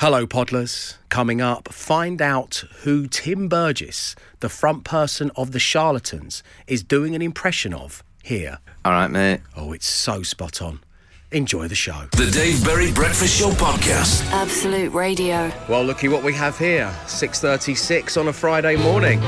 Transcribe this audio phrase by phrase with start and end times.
[0.00, 0.94] Hello, Podlers.
[1.08, 7.16] Coming up, find out who Tim Burgess, the front person of The Charlatans, is doing
[7.16, 8.58] an impression of here.
[8.84, 9.40] All right, mate.
[9.56, 10.78] Oh, it's so spot on.
[11.32, 12.06] Enjoy the show.
[12.12, 14.24] The Dave Berry Breakfast Show Podcast.
[14.30, 15.50] Absolute Radio.
[15.68, 16.94] Well, looky what we have here.
[17.06, 19.20] 6.36 on a Friday morning.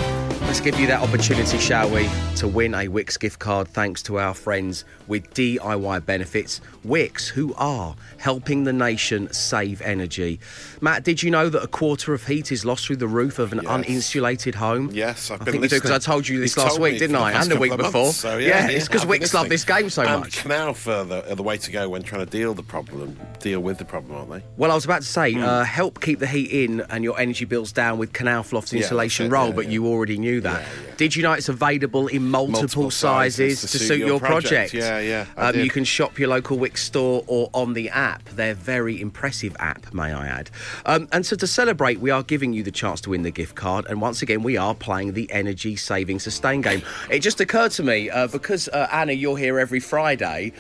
[0.43, 4.21] Let's give you that opportunity, shall we, to win a Wickes gift card thanks to
[4.21, 6.61] our friends with DIY benefits.
[6.87, 10.41] Wickes, who are helping the nation save energy.
[10.81, 13.53] Matt, did you know that a quarter of heat is lost through the roof of
[13.53, 13.67] an Yes.
[13.71, 14.89] uninsulated home?
[14.93, 17.17] Yes, I've I been think do because I told you this You last week, didn't
[17.17, 17.33] I?
[17.33, 18.05] And the week before.
[18.05, 20.39] months, so yeah, it's because Wickes love this game so and much.
[20.45, 23.77] Knauf further are the way to go when trying to deal the problem, deal with
[23.79, 24.43] the problem, aren't they?
[24.57, 25.43] Well, I was about to say, Hmm.
[25.43, 29.27] uh, help keep the heat in and your energy bills down with Knauf Loft insulation
[29.27, 29.71] it, roll, yeah, but yeah.
[29.73, 30.63] you already knew that.
[30.63, 30.95] Yeah, yeah.
[30.97, 34.73] Did you know it's available in multiple, Multiple sizes, sizes to suit your project?
[34.73, 38.29] Yeah, yeah, Um, you can shop your local Wickes store or on the app.
[38.31, 40.51] They're very impressive app, may I add.
[40.87, 43.57] Um, and so to celebrate, we are giving you the chance to win the gift
[43.57, 43.87] card.
[43.87, 46.83] And once again, we are playing the energy saving sustain game.
[47.11, 50.53] It just occurred to me uh, because uh, Anna, you're here every Friday.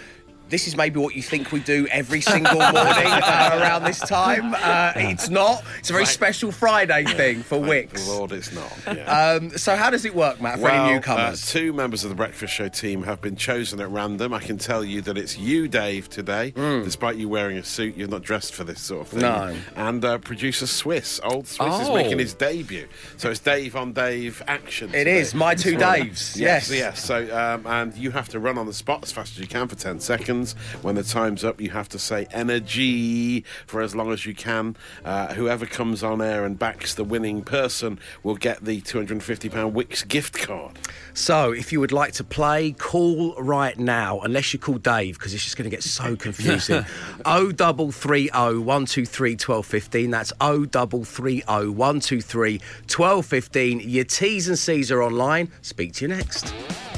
[0.50, 4.52] This is maybe what you think we do every single morning uh, around this time.
[4.54, 5.62] Uh, it's not.
[5.78, 8.08] It's a very special Friday thing for Wickes.
[8.08, 8.70] Lord, it's not.
[8.90, 9.04] Yeah.
[9.36, 11.46] Um, so how does it work, Matt, for well, any uh, newcomers?
[11.46, 14.34] two members of the Breakfast Show team have been chosen at random.
[14.34, 16.50] I can tell you that it's you, Dave, today.
[16.50, 19.20] Despite you wearing a suit, you're not dressed for this sort of thing.
[19.20, 19.54] No.
[19.76, 21.94] And uh, producer Swiss, old Swiss, is Oh.
[21.94, 22.88] making his debut.
[23.16, 24.88] So it's Dave on Dave action.
[24.90, 25.18] It today.
[25.20, 26.70] is, my two Daves, Yes, yes.
[26.70, 27.04] yes.
[27.04, 29.68] So, um, and you have to run on the spot as fast as you can
[29.68, 30.39] for 10 seconds.
[30.82, 34.76] When the time's up, you have to say energy for as long as you can.
[35.04, 40.06] Uh, whoever comes on air and backs the winning person will get the £250 Wickes
[40.06, 40.78] gift card.
[41.12, 45.34] So, if you would like to play, call right now, unless you call Dave, because
[45.34, 46.84] it's just going to get so confusing.
[47.24, 50.10] O double three O one two three twelve fifteen.
[50.10, 53.80] That's O double three O one two three twelve fifteen.
[53.80, 55.50] Your T's and C's are online.
[55.62, 56.54] Speak to you next.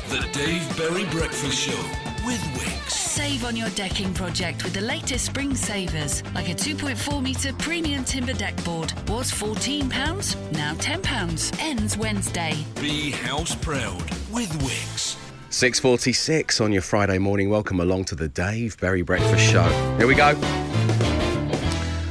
[0.09, 1.81] The Dave Berry Breakfast Show
[2.27, 3.02] with Wickes.
[3.13, 8.05] Save on your decking project with the latest spring savers, like a 2.4 metre premium
[8.05, 8.95] timber deck board.
[9.07, 9.91] Was £14,
[10.53, 11.61] now £10.
[11.61, 12.55] Ends Wednesday.
[12.81, 14.01] Be house proud
[14.33, 15.19] with Wickes.
[15.51, 17.51] 6.46 on your Friday morning.
[17.51, 19.69] Welcome along to the Dave Berry Breakfast Show.
[19.99, 20.33] Here we go.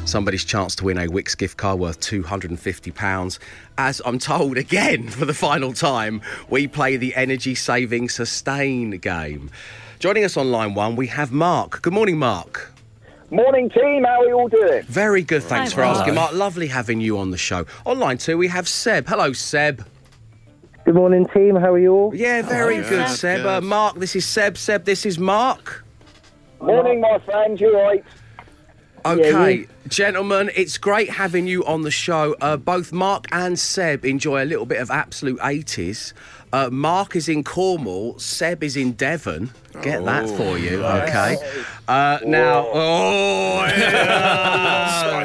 [0.05, 3.39] Somebody's chance to win a Wickes gift card worth £250.
[3.75, 9.49] As I'm told again for the final time, we play the energy saving sustain game.
[10.01, 11.83] Joining us on line one, we have Mark.
[11.83, 12.71] Good morning, Mark.
[13.29, 14.03] Morning, team.
[14.03, 14.81] How are you all doing?
[14.85, 15.97] Very good, thanks Hi, for Mark.
[15.99, 16.33] asking, Mark.
[16.33, 17.67] Lovely having you on the show.
[17.85, 19.07] On line two, we have Seb.
[19.07, 19.85] Hello, Seb.
[20.85, 21.55] Good morning, team.
[21.55, 22.15] How are you all?
[22.15, 23.37] Yeah, very Hello, good, Seb.
[23.41, 23.45] Seb.
[23.45, 24.57] Uh, Mark, this is Seb.
[24.57, 25.85] Seb, this is Mark.
[26.59, 27.61] Morning, my friends.
[27.61, 28.03] You right?
[29.05, 32.35] Okay, you- gentlemen, it's great having you on the show.
[32.41, 36.13] Uh, both Mark and Seb enjoy a little bit of absolute 80s.
[36.53, 39.51] Uh, Mark is in Cornwall, Seb is in Devon.
[39.81, 41.37] Get that Oh, for you, okay?
[41.87, 45.21] Uh, now, oh, yeah.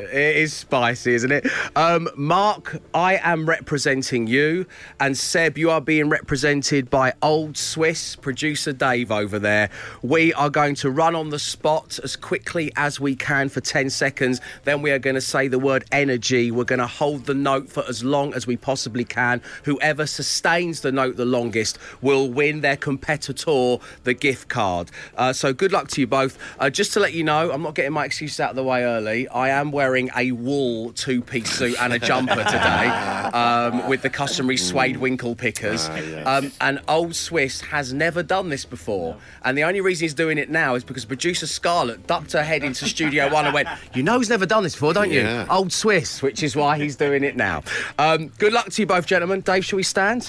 [0.00, 1.46] it is spicy, isn't it?
[1.76, 4.66] Um, Mark, I am representing you,
[4.98, 9.70] and Seb, you are being represented by Old Swiss producer Dave over there.
[10.02, 13.90] We are going to run on the spot as quickly as we can for 10
[13.90, 14.40] seconds.
[14.64, 16.50] Then we are going to say the word energy.
[16.50, 19.40] We're going to hold the note for as long as we possibly can.
[19.64, 24.90] Whoever sustains the note the longest will win their competitor the gift card.
[25.16, 26.38] Uh, so good luck to you both.
[26.58, 28.82] Uh, just to let you know, I'm not getting my excuses out of the way
[28.82, 29.28] early.
[29.28, 32.88] I am wearing a wool two piece suit and a jumper today
[33.32, 35.88] um, with the customary suede winkle pickers.
[35.88, 36.26] Ah, yes.
[36.26, 39.16] um, and Old Swiss has never done this before.
[39.44, 42.64] And the only reason he's doing it now is because producer Scarlett ducked her head
[42.64, 45.26] into Studio One and went, You know, he's never done this before, don't you?
[45.50, 47.62] Old Swiss, which is why he's doing it now.
[47.98, 49.40] Um, good luck to you both, gentlemen.
[49.40, 50.28] Dave, shall we stand?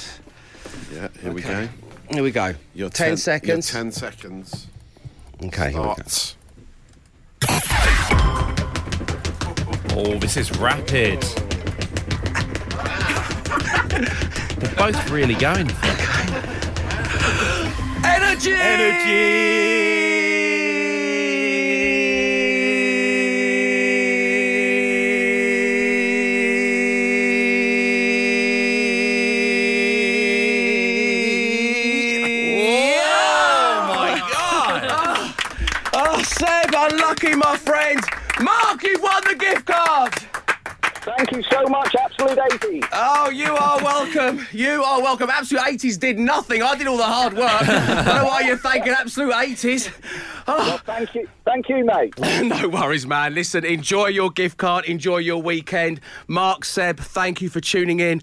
[0.94, 1.68] Yeah, here we go.
[2.10, 2.54] Here we go.
[2.74, 3.72] Your 10 your seconds.
[3.72, 4.68] 10 seconds.
[5.46, 5.94] Okay, here we go.
[9.94, 11.22] Oh, this is rapid.
[14.60, 15.68] They're both really going.
[15.68, 16.12] for it.
[18.04, 20.01] Energy!
[41.42, 42.88] You so much, Absolute 80s.
[42.92, 44.46] Oh, you are welcome.
[44.52, 45.30] You are welcome.
[45.30, 46.62] Absolute 80s did nothing.
[46.62, 47.50] I did all the hard work.
[47.50, 49.92] I don't know why you're thanking Absolute 80s.
[50.48, 52.14] Well, thank you, thank you, mate.
[52.20, 53.34] no worries, man.
[53.34, 56.02] Listen, enjoy your gift card, enjoy your weekend.
[56.28, 58.22] Mark, Seb, thank you for tuning in.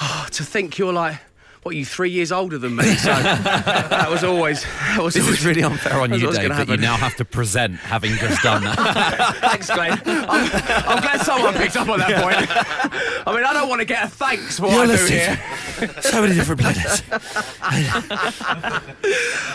[0.00, 1.20] Oh, to think you're like,
[1.62, 2.84] what, are you three years older than me?
[2.96, 4.62] So that was always.
[4.62, 7.24] That was This always, is really unfair on you, Dave, that you now have to
[7.24, 9.36] present having just done that.
[9.40, 10.00] Thanks, Glenn.
[10.06, 13.26] I'm, I'm glad someone picked up on that point.
[13.26, 15.40] I mean, I don't want to get a thanks for what I do listening here.
[16.00, 17.02] So many different planets.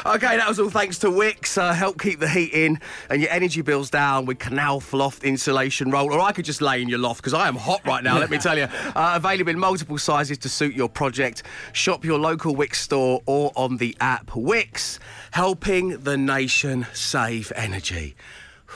[0.06, 1.57] Okay, that was all thanks to Wickes.
[1.57, 2.80] Uh, help keep the heat in
[3.10, 6.13] and your energy bills down with Knauf Loft insulation roll.
[6.13, 8.30] Or I could just lay in your loft because I am hot right now, let
[8.30, 8.68] me tell you.
[8.95, 11.44] Uh, available in multiple sizes to suit your project.
[11.74, 14.27] Shop your local Wickes store or on the app.
[14.27, 15.00] Wickes,
[15.31, 18.16] helping the nation save energy.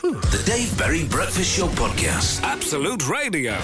[0.02, 2.42] The Dave Berry Breakfast Show Podcast.
[2.44, 3.58] Absolute Radio.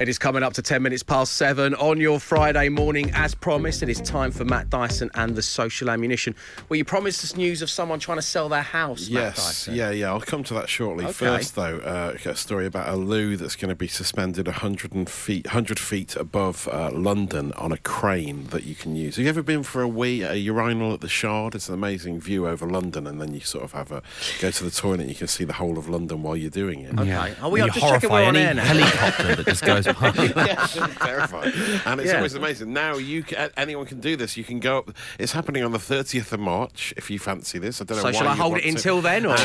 [0.00, 3.10] It is coming up to 10 minutes past seven on your Friday morning.
[3.12, 6.34] As promised, it is time for Matt Dyson and the social ammunition.
[6.70, 9.74] Well, you promised us news of someone trying to sell their house, Matt Yes, Dyson.
[9.74, 10.08] yeah, yeah.
[10.08, 11.04] I'll come to that shortly.
[11.04, 11.12] Okay.
[11.12, 15.44] First, though, uh, a story about a loo that's going to be suspended 100 feet,
[15.48, 19.16] 100 feet above uh, London on a crane that you can use.
[19.16, 21.54] Have you ever been for a wee at a urinal at the Shard?
[21.54, 24.02] It's an amazing view over London, and then you sort of have a
[24.40, 25.00] go to the toilet.
[25.00, 26.98] and You can see the whole of London while you're doing it.
[26.98, 27.34] Okay.
[27.42, 28.64] Are we You just checking we're on any air now.
[28.64, 29.86] helicopter that just goes
[30.36, 30.66] yeah,
[31.00, 31.52] terrifying.
[31.86, 32.16] And it's Yeah.
[32.16, 32.72] always amazing.
[32.72, 34.36] Now you can, anyone can do this.
[34.36, 34.90] You can go up.
[35.18, 36.92] It's happening on the 30th of March.
[36.96, 38.02] If you fancy this, I don't know.
[38.04, 38.68] So shall I hold it to.
[38.68, 39.36] until then, or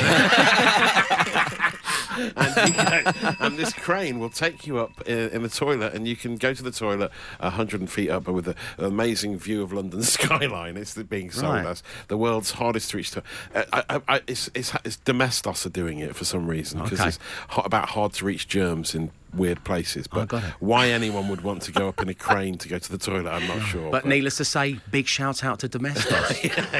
[2.17, 6.15] and, go- and this crane will take you up in, in the toilet, and you
[6.15, 10.01] can go to the toilet 100 feet up with a, an amazing view of London
[10.03, 10.77] skyline.
[10.77, 11.65] It's being sold Right.
[11.65, 13.11] as the world's hardest to reach.
[13.11, 16.81] To, uh, I, I, I, it's, it's, it's Domestos are doing it for some reason
[16.83, 17.09] because Okay.
[17.09, 17.19] it's
[17.49, 20.07] hot, about hard to reach germs in weird places.
[20.07, 20.49] But got it.
[20.59, 23.29] why anyone would want to go up in a crane to go to the toilet,
[23.29, 23.91] I'm not sure.
[23.91, 26.43] But needless to say, big shout out to Domestos.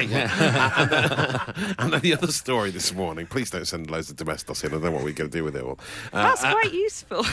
[1.78, 3.26] and then the other story this morning.
[3.26, 4.70] Please don't send loads of Domestos in.
[4.70, 5.78] I don't know what we're going to do with it all.
[6.12, 7.24] Uh, That's quite useful.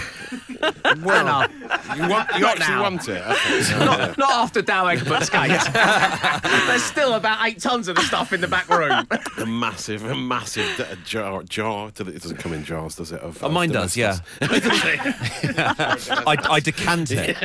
[1.03, 1.49] well,
[1.95, 2.81] you want you Not actually now.
[2.81, 3.21] want it.
[3.21, 3.85] Okay.
[3.85, 5.67] not, not after Dow Egbert's case.
[6.67, 9.07] There's still about eight tons of the stuff in the back room.
[9.37, 10.65] a massive, a massive
[11.05, 11.43] jar.
[11.43, 11.89] jar.
[11.89, 13.21] It doesn't come in jars, does it?
[13.21, 14.19] Of, Oh, of mine does, yeah.
[15.41, 16.09] Domestos?
[16.27, 17.37] I, I decant it.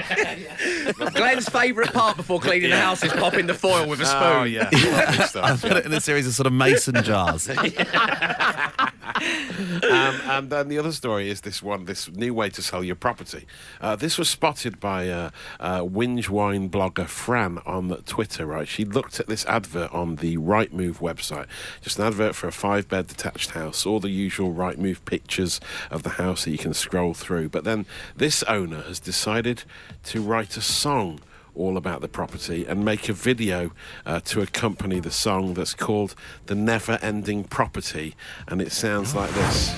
[1.14, 4.22] Glenn's favourite part before cleaning the house is popping the foil with a oh, spoon.
[4.22, 4.68] oh yeah.
[4.72, 7.48] Lovely stuff, Put it in a series of sort of mason jars.
[9.18, 12.96] Um, and then the other story is this one, this new way to sell your
[12.96, 13.46] property.
[13.80, 15.30] Uh, this was spotted by uh,
[15.60, 18.46] uh, whinge wine blogger Fran on Twitter.
[18.46, 21.46] Right, she looked at this advert on the Rightmove website,
[21.80, 25.60] just an advert for a five-bed detached house, all the usual Rightmove pictures
[25.90, 27.48] of the house that you can scroll through.
[27.48, 27.86] But then
[28.16, 29.64] this owner has decided
[30.04, 31.20] to write a song
[31.58, 33.72] all about the property and make a video
[34.06, 36.14] uh, to accompany the song that's called
[36.46, 38.14] The Never Ending Property.
[38.46, 39.76] And it sounds like this.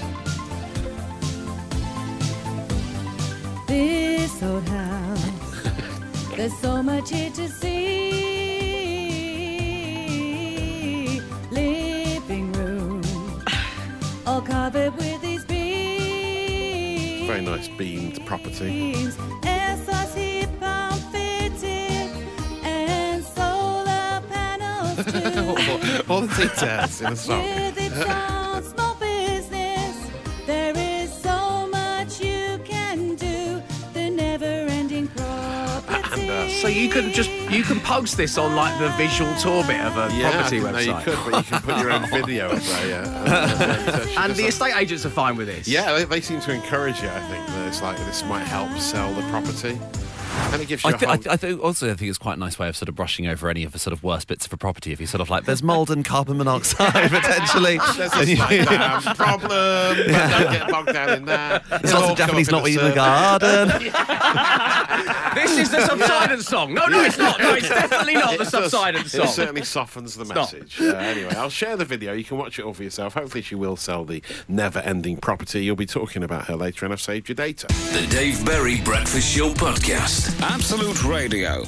[3.67, 5.69] This old house,
[6.37, 8.21] there's so much here to see.
[11.51, 13.03] Living room,
[14.27, 17.27] all covered with these beams.
[17.27, 19.11] Very nice beamed property.
[25.57, 26.13] Panels too.
[26.13, 27.43] all the details in the song.
[27.43, 30.11] With its own small business,
[30.47, 33.63] there is so much you can do.
[33.93, 36.31] The never-ending property.
[36.31, 39.81] uh, So you can just you can post this on like the visual tour bit
[39.81, 41.07] of a Yeah, property didn't know website.
[41.07, 43.05] you could, but you can put your own video up there, yeah.
[43.21, 44.49] And, uh, so she And the that.
[44.49, 45.67] estate agents are fine with this.
[45.67, 47.47] Yeah, they, they seem to encourage it, I think.
[47.49, 49.79] That it's like this might help sell the property.
[50.53, 51.15] And it gives you I, a thi- whole...
[51.15, 52.95] I, thi- I think also I think it's quite a nice way of sort of
[52.95, 54.93] brushing over any of the sort of worst bits of a property.
[54.93, 57.79] If you're sort of like, there's mould and carbon monoxide potentially.
[57.97, 61.65] There's And a you- slight problem, but don't get bogged down in that.
[61.69, 63.93] There's lots of Japanese knotweed in the garden.
[65.35, 66.75] This is the subsidence song.
[66.75, 67.39] No, no, it's not.
[67.39, 70.35] No, it's definitely not the It does- subsidence It certainly softens the not.
[70.37, 70.81] message.
[70.81, 72.13] Uh, anyway, I'll share the video.
[72.13, 73.15] You can watch it all for yourself.
[73.15, 75.65] Hopefully, she will sell the never-ending property.
[75.65, 77.69] You'll be talking about her later, and I've saved your data.
[77.69, 80.30] The Dave Berry Breakfast Show Podcast.
[80.43, 81.65] Absolute Radio.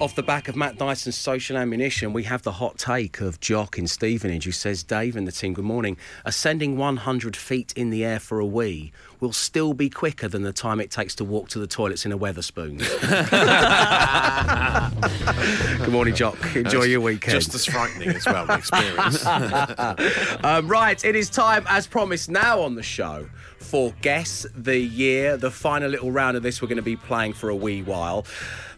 [0.00, 3.78] Off the back of Matt Dyson's social ammunition, we have the hot take of Jock
[3.78, 5.96] in Stevenage who says, Dave and the team, good morning.
[6.24, 10.52] Ascending 100 feet in the air for a wee will still be quicker than the
[10.52, 12.78] time it takes to walk to the toilets in a Wetherspoon.
[15.78, 16.38] good morning, Jock.
[16.54, 17.32] Enjoy your weekend.
[17.32, 19.24] Just as frightening as well, the experience.
[20.44, 23.26] Um, right, it is time, as promised, now on the show
[23.60, 25.36] for Guess the Year.
[25.36, 28.26] The final little round of this we're going to be playing for a wee while.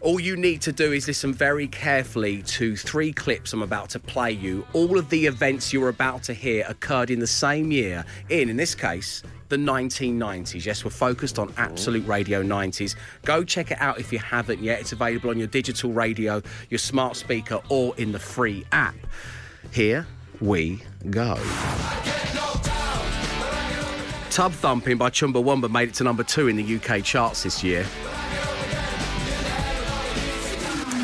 [0.01, 3.99] All you need to do is listen very carefully to three clips I'm about to
[3.99, 4.65] play you.
[4.73, 8.57] All of the events you're about to hear occurred in the same year, in, in
[8.57, 10.65] this case, the 1990s.
[10.65, 12.95] Yes, we're focused on Absolute Radio 90s.
[13.25, 14.79] Go check it out if you haven't yet.
[14.79, 18.95] It's available on your digital radio, your smart speaker, or in the free app.
[19.71, 20.07] Here
[20.39, 21.35] we go.
[24.31, 27.83] Tub Thumping by Chumbawamba made it to number two in the UK charts this year.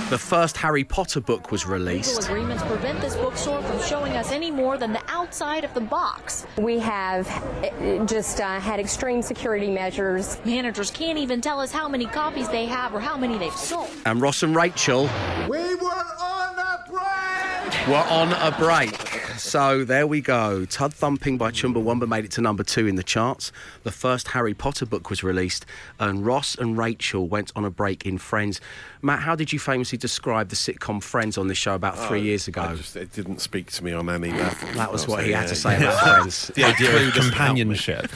[0.10, 2.24] The first Harry Potter book was Legal released.
[2.24, 6.48] agreements prevent this bookstore from showing us any more than the outside of the box.
[6.58, 10.40] We have uh, just uh, had extreme security measures.
[10.46, 13.90] Managers can't even tell us how many copies they have or how many they've sold.
[14.06, 15.10] And Ross and Rachel
[15.50, 17.88] We were on a break!
[17.90, 19.17] were on a break.
[19.48, 20.66] So there we go.
[20.66, 23.52] Tub Thumping by Chumbawamba made it to number two in the charts.
[23.84, 25.66] The first Harry Potter book was released,
[26.00, 28.60] and Ross and Rachel went on a break in Friends.
[29.02, 32.22] Matt, how did you famously describe the sitcom Friends on this show about oh, three
[32.22, 32.76] years ago?
[32.76, 34.70] Just, it didn't speak to me on any level.
[34.74, 35.84] that was what So, he had to say yeah.
[35.84, 36.52] about Friends.
[36.58, 37.64] The idea of doesn't help me.
[37.78, 38.12] companionship.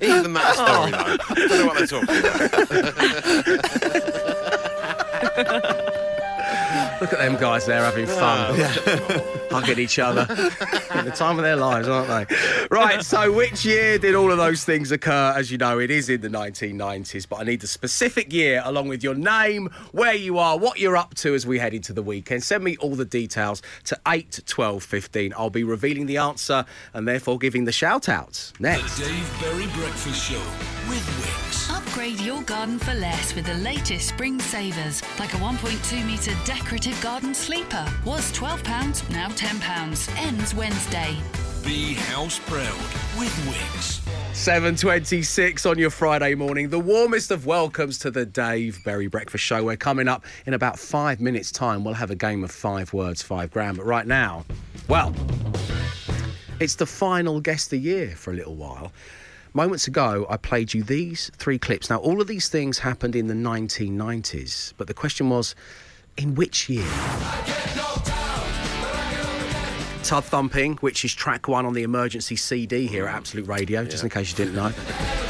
[0.00, 1.18] Even that storyline.
[1.30, 2.18] I don't know what they're talking
[4.48, 4.64] about.
[7.00, 8.56] Look at them guys there having fun,
[9.50, 10.22] hugging each other.
[10.90, 12.36] At the time of their lives, aren't they?
[12.70, 15.32] Right, so which year did all of those things occur?
[15.36, 18.88] As you know, it is in the 1990s, but I need the specific year along
[18.88, 22.02] with your name, where you are, what you're up to as we head into the
[22.02, 22.42] weekend.
[22.42, 25.34] Send me all the details to 8 12 15.
[25.36, 26.64] I'll be revealing the answer
[26.94, 28.52] and therefore giving the shout outs.
[28.58, 28.98] The Next.
[28.98, 30.42] Dave Berry Breakfast Show
[30.88, 31.47] with Wickes.
[31.98, 36.98] Upgrade your garden for less with the latest spring savers, like a 1.2 metre decorative
[37.02, 37.84] garden sleeper.
[38.04, 40.16] Was £12, now £10.
[40.16, 41.16] Ends Wednesday.
[41.64, 42.78] Be house proud
[43.18, 44.00] with Wickes.
[44.32, 46.68] 726 on your Friday morning.
[46.68, 49.64] The warmest of welcomes to the Dave Berry Breakfast Show.
[49.64, 51.82] We're coming up in about five minutes' time.
[51.82, 53.76] We'll have a game of five words, five grand.
[53.76, 54.44] But right now,
[54.86, 55.12] well,
[56.60, 58.92] it's the final guest of the year for a little while.
[59.58, 61.90] Moments ago, I played you these three clips.
[61.90, 65.56] Now, all of these things happened in the 1990s, but the question was,
[66.16, 66.86] in which year?
[70.04, 74.04] Tub Thumping, which is track one on the emergency CD here at Absolute Radio, just
[74.04, 75.27] in case you didn't know.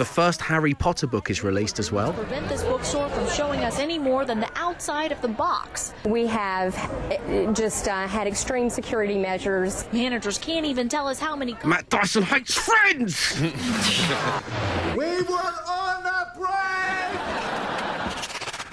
[0.00, 2.14] The first Harry Potter book is released as well.
[2.14, 5.92] Prevent this bookstore from showing us any more than the outside of the box.
[6.06, 6.74] We have
[7.12, 9.84] uh, just uh, had extreme security measures.
[9.92, 11.54] Managers can't even tell us how many.
[11.66, 13.38] Matt Dyson hates friends!
[14.96, 15.36] We were
[15.68, 17.20] on a break!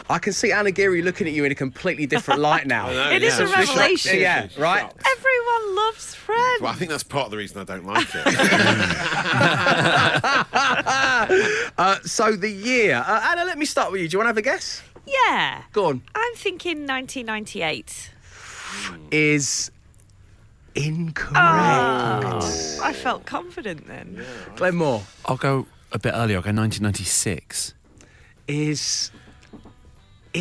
[0.10, 2.88] I can see Anna Geary looking at you in a completely different light now.
[2.92, 3.46] know, It is yeah.
[3.46, 4.20] a revelation.
[4.22, 4.90] Yeah, right?
[5.06, 6.62] Everyone loves Friends.
[6.62, 8.26] Well, I think that's part of the reason I don't like it.
[11.78, 13.04] Uh, so the year.
[13.06, 14.08] Uh, Anna, let me start with you.
[14.08, 14.82] Do you want to have a guess?
[15.06, 15.62] Yeah.
[15.74, 16.02] Go on.
[16.16, 18.12] I'm thinking 1998.
[19.12, 19.72] Is
[20.76, 21.36] incorrect.
[21.36, 24.24] Oh, I felt confident then.
[24.56, 26.38] Glenn Moore I'll go a bit earlier.
[26.38, 27.74] I'll go 1996.
[28.48, 29.12] is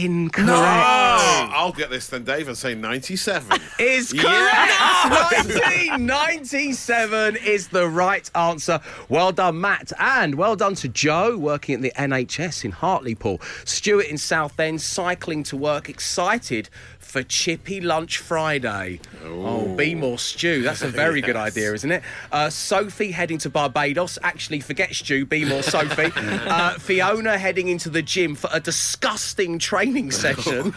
[0.04, 0.50] incorrect.
[0.50, 3.60] Oh, I'll get this then, Dave, and say 97.
[3.78, 4.24] is correct.
[5.06, 5.96] Yeah.
[5.96, 8.80] 1997 is the right answer.
[9.08, 13.40] Well done, Matt, and well done to Joe, working at the NHS in Hartlepool.
[13.64, 16.68] Stuart in Southend, cycling to work, excited
[17.06, 19.00] for Chippy Lunch Friday.
[19.24, 20.62] Oh, be more stew.
[20.62, 22.02] That's a very good idea, isn't it?
[22.32, 24.18] Uh, Sophie heading to Barbados.
[24.22, 25.24] Actually, forget stew.
[25.24, 26.12] Be more Sophie.
[26.16, 30.74] uh, Fiona heading into the gym for a disgusting training session.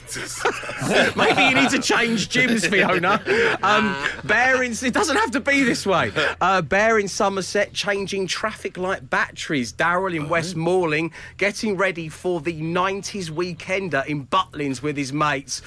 [1.18, 3.22] Maybe you need to change gyms, Fiona.
[3.64, 6.12] Um, Bear in, it doesn't have to be this way.
[6.40, 9.74] Uh, Bear in Somerset changing traffic light batteries.
[9.74, 15.62] Daryl in West Malling getting ready for the 90s weekender in Butlins with his mates.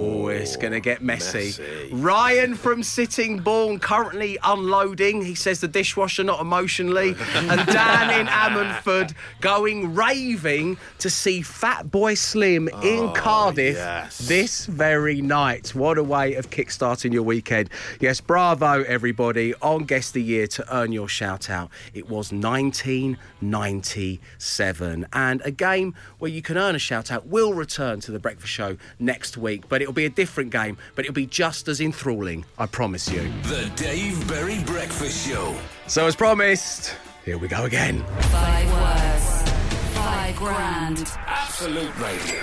[0.00, 1.52] Oh, it's going to get messy.
[1.58, 1.90] messy.
[1.92, 5.22] Ryan from Sittingbourne currently unloading.
[5.22, 7.10] He says the dishwasher not emotionally.
[7.34, 14.16] and Dan in Ammanford going raving to see Fatboy Slim in oh, Cardiff yes.
[14.18, 15.74] this very night.
[15.74, 17.68] What a way of kickstarting your weekend.
[18.00, 21.68] Yes, bravo everybody on Guest of the Year to earn your shout out.
[21.92, 28.00] It was 1997 and a game where you can earn a shout out will return
[28.00, 31.26] to the breakfast show next week, but it'll be a different game, but it'll be
[31.26, 33.28] just as enthralling, I promise you.
[33.42, 35.56] The Dave Berry Breakfast Show.
[35.88, 36.94] So as promised,
[37.24, 38.04] here we go again.
[38.30, 39.50] Five words,
[39.96, 41.10] five grand.
[41.26, 42.40] Absolute Radio.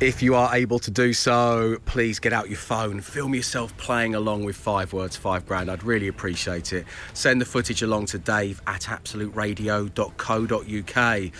[0.00, 4.14] If you are able to do so, please get out your phone, film yourself playing
[4.14, 5.70] along with five words, five grand.
[5.70, 6.86] I'd really appreciate it.
[7.12, 11.32] Send the footage along to dave at absoluteradio.co.uk.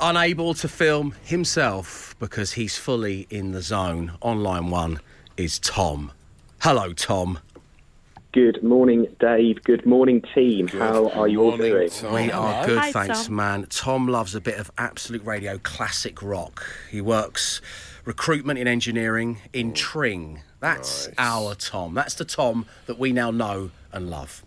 [0.00, 4.12] Unable to film himself because he's fully in the zone.
[4.22, 5.00] On line one
[5.36, 6.12] is Tom.
[6.60, 7.40] Hello, Tom.
[8.32, 9.62] Good morning, Dave.
[9.64, 10.68] Good morning, team.
[10.68, 11.88] How are you all doing?
[11.90, 12.12] Tom.
[12.12, 13.36] We are good, Hi, thanks, Tom.
[13.36, 13.66] man.
[13.70, 16.64] Tom loves a bit of absolute radio classic rock.
[16.90, 17.60] He works
[18.04, 20.42] recruitment in engineering in Tring.
[20.60, 21.94] That's our Tom.
[21.94, 24.44] That's the Tom that we now know and love.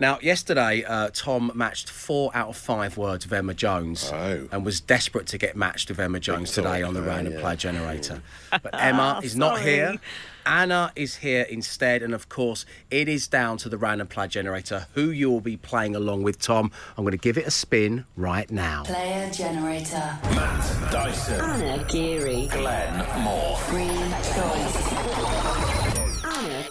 [0.00, 4.48] Now, yesterday, uh, Tom matched four out of five words of Emma Jones Oh.
[4.50, 7.40] and was desperate to get matched with Emma Jones today on the random yeah.
[7.40, 8.22] play generator.
[8.50, 9.98] But Emma is not here.
[10.46, 14.86] Anna is here instead, and of course, it is down to the random play generator
[14.94, 16.72] who you will be playing along with, Tom.
[16.96, 18.84] I'm going to give it a spin right now.
[18.84, 20.18] Player generator.
[20.34, 21.40] Matt Dyson.
[21.40, 22.46] Anna Geary.
[22.46, 23.58] Glenn Moore.
[23.68, 25.49] Green choice.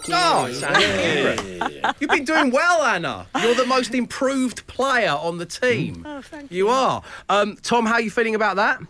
[0.06, 1.82] Anna Oh, it's Anna Geary.
[2.00, 3.26] You've been doing well, Anna.
[3.42, 6.04] You're the most improved player on the team.
[6.08, 7.02] Oh, thank You are.
[7.28, 8.80] Um, Tom, how are you feeling about that?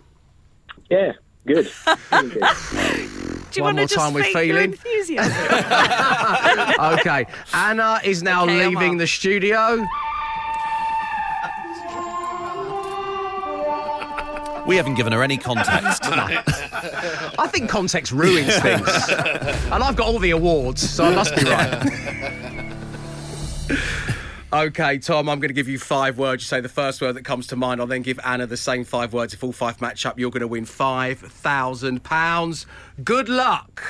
[0.91, 1.13] Yeah,
[1.47, 1.71] good.
[3.51, 4.73] Do you One want more to just time with fake your feeling.
[4.73, 5.33] enthusiasm?
[7.01, 7.27] okay.
[7.53, 8.99] Anna is now Okay, I'm leaving up.
[8.99, 9.85] the studio.
[14.71, 16.01] We haven't given her any context.
[16.05, 16.45] Tonight.
[16.47, 19.09] I think context ruins things.
[19.09, 22.73] and I've got all the awards, so I must be right.
[24.69, 26.45] okay, Tom, I'm going to give you five words.
[26.45, 27.81] You say the first word that comes to mind.
[27.81, 29.35] I'll then give Anna the same five words.
[29.35, 32.67] If all five match up, you're going to win £5,000.
[33.03, 33.83] Good luck.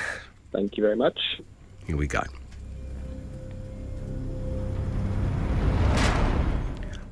[0.51, 1.19] Thank you very much.
[1.85, 2.23] Here we go.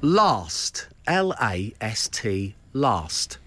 [0.02, 0.88] Last.
[1.06, 2.56] L A S T.
[2.74, 3.39] Last.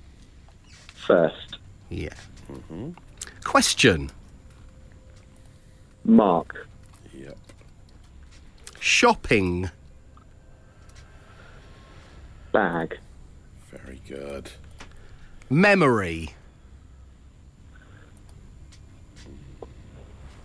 [1.07, 1.59] First,
[1.91, 2.15] Yeah.
[2.51, 2.91] Mm-hmm.
[3.45, 4.11] Question.
[6.05, 6.67] Mark,
[7.15, 7.37] Yep.
[8.81, 9.71] Shopping.
[12.53, 12.99] bag,
[13.71, 14.51] Very good.
[15.51, 16.31] Memory.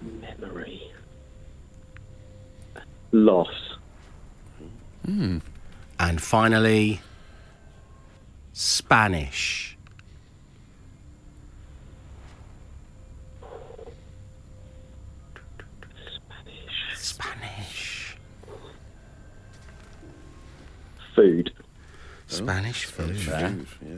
[0.01, 0.91] memory,
[3.11, 3.49] loss,
[5.05, 5.39] hmm.
[5.99, 7.01] And finally,
[8.53, 8.53] Spanish.
[8.53, 9.76] Spanish.
[21.17, 21.51] Food.
[22.27, 23.15] Spanish food.
[23.15, 23.97] Move, yeah.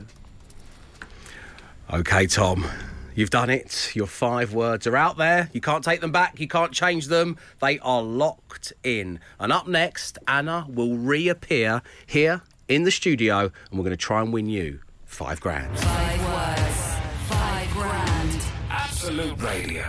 [1.98, 2.66] Okay, Tom,
[3.14, 3.90] you've done it.
[3.94, 5.50] Your five words are out there.
[5.52, 6.40] You can't take them back.
[6.40, 7.36] You can't change them.
[7.60, 9.20] They are locked in.
[9.38, 14.22] And up next, Anna will reappear here in the studio, and we're going to try
[14.22, 15.78] and win you five grand.
[15.78, 16.94] Five words.
[17.28, 18.44] Five grand.
[18.70, 19.84] Absolute Radio.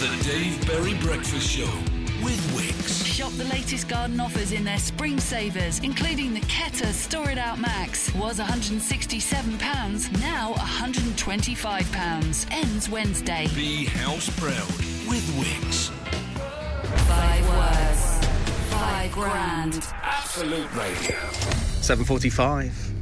[0.00, 1.70] The Dave Berry Breakfast Show
[2.22, 3.09] with Wickes.
[3.20, 7.58] Shop the latest garden offers in their spring savers, including the Keter Store It Out
[7.60, 8.14] Max.
[8.14, 9.60] Was £167,
[10.22, 12.46] now £125.
[12.50, 13.46] Ends Wednesday.
[13.54, 14.66] Be house proud
[15.06, 15.90] with Wickes.
[17.06, 18.26] Five words.
[18.70, 19.86] Five grand.
[20.02, 21.18] Absolute Radio.
[21.82, 22.99] 7.45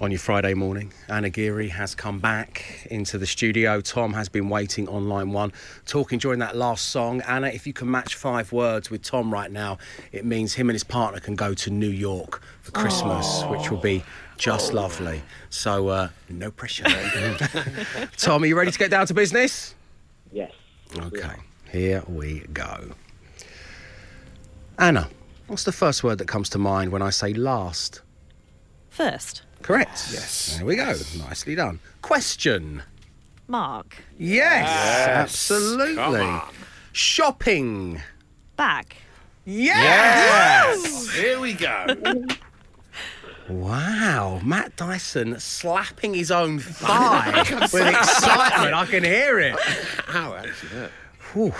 [0.00, 0.92] on your Friday morning.
[1.08, 3.80] Anna Geary has come back into the studio.
[3.80, 5.52] Tom has been waiting on line one,
[5.86, 7.22] talking during that last song.
[7.22, 9.78] Anna, if you can match five words with Tom right now,
[10.12, 13.80] it means him and his partner can go to New York for Christmas, which will
[13.80, 14.04] be
[14.36, 15.22] just lovely.
[15.48, 16.84] So, uh, no pressure.
[18.18, 19.74] Tom, are you ready to get down to business?
[20.30, 20.52] Yes.
[20.94, 21.36] Okay,
[21.70, 22.90] here we go.
[24.78, 25.08] Anna,
[25.46, 28.02] what's the first word that comes to mind when I say last?
[28.90, 30.08] First, Correct.
[30.12, 30.54] Yes.
[30.56, 30.94] There we go.
[31.18, 31.80] Nicely done.
[32.02, 32.82] Question.
[33.48, 35.08] Mark, Yes, Yes.
[35.08, 35.94] absolutely.
[35.96, 36.54] Come on.
[36.92, 38.00] Shopping.
[38.56, 38.94] bag.
[39.44, 41.10] Yes.
[41.14, 41.86] Here we go.
[43.48, 48.74] Wow, Matt Dyson slapping his own thigh with excitement.
[48.74, 49.54] I can hear it.
[50.14, 50.70] Ow, actually,
[51.36, 51.50] yeah.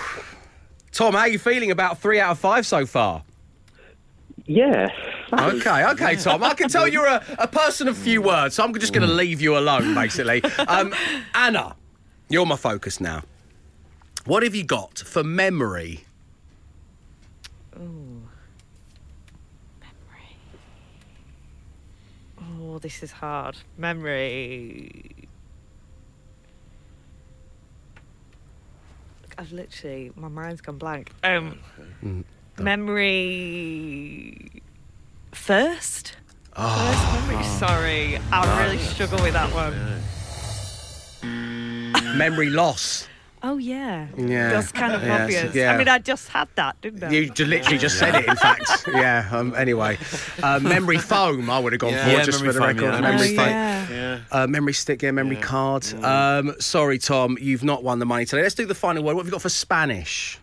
[0.91, 3.23] Tom, how are you feeling about three out of five so far?
[4.47, 4.89] Yeah.
[5.33, 6.45] Okay, okay, Tom.
[6.45, 9.13] I can tell you're a, a person of few words, so I'm just going to
[9.13, 10.43] leave you alone, basically.
[10.69, 10.95] Um,
[11.35, 11.75] Anna,
[12.29, 13.23] you're my focus now.
[14.25, 16.05] What have you got for memory?
[22.39, 23.57] Oh, this is hard.
[23.77, 25.29] Memory.
[29.39, 31.11] I've literally, my mind's gone blank.
[31.23, 31.59] Um,
[32.59, 34.51] memory.
[35.33, 36.17] First?
[36.55, 37.45] First memory.
[37.45, 40.03] Sorry, I really struggle with that one.
[42.17, 43.09] Memory loss.
[43.43, 44.09] Oh yeah.
[44.17, 44.49] Yeah.
[44.51, 45.55] That's kind of Yes, obvious.
[45.55, 45.73] yeah.
[45.73, 47.11] I mean, I just had that, didn't I?
[47.11, 48.87] You ju- literally just said it, in fact.
[48.89, 49.29] Yeah.
[49.31, 49.99] Um, anyway,
[50.43, 51.51] uh, memory foam.
[51.51, 52.05] I would have gone Yeah.
[52.07, 52.95] for Yeah, just memory for the foam, record.
[52.95, 53.01] yeah.
[53.11, 53.49] Memory Oh, foam.
[53.49, 53.87] yeah.
[53.91, 54.19] Yeah.
[54.33, 55.85] Uh, memory stick, yeah, memory card.
[56.03, 58.43] Um, sorry, Tom, you've not won the money today.
[58.43, 59.15] Let's do the final word.
[59.15, 60.39] What have you got for Spanish?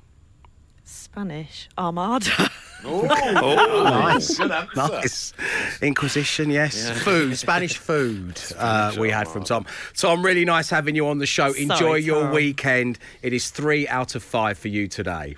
[1.13, 2.49] Spanish Armada.
[2.85, 4.37] Oh, nice.
[4.37, 4.75] Good answer.
[4.75, 5.33] Nice.
[5.81, 6.89] Inquisition, yes.
[7.01, 9.65] Food, Spanish food uh, we had from Tom.
[9.95, 11.53] Tom, really nice having you on the show.
[11.53, 12.33] Enjoy Sorry, your Tom.
[12.33, 12.99] weekend.
[13.21, 15.37] It is three out of five for you today.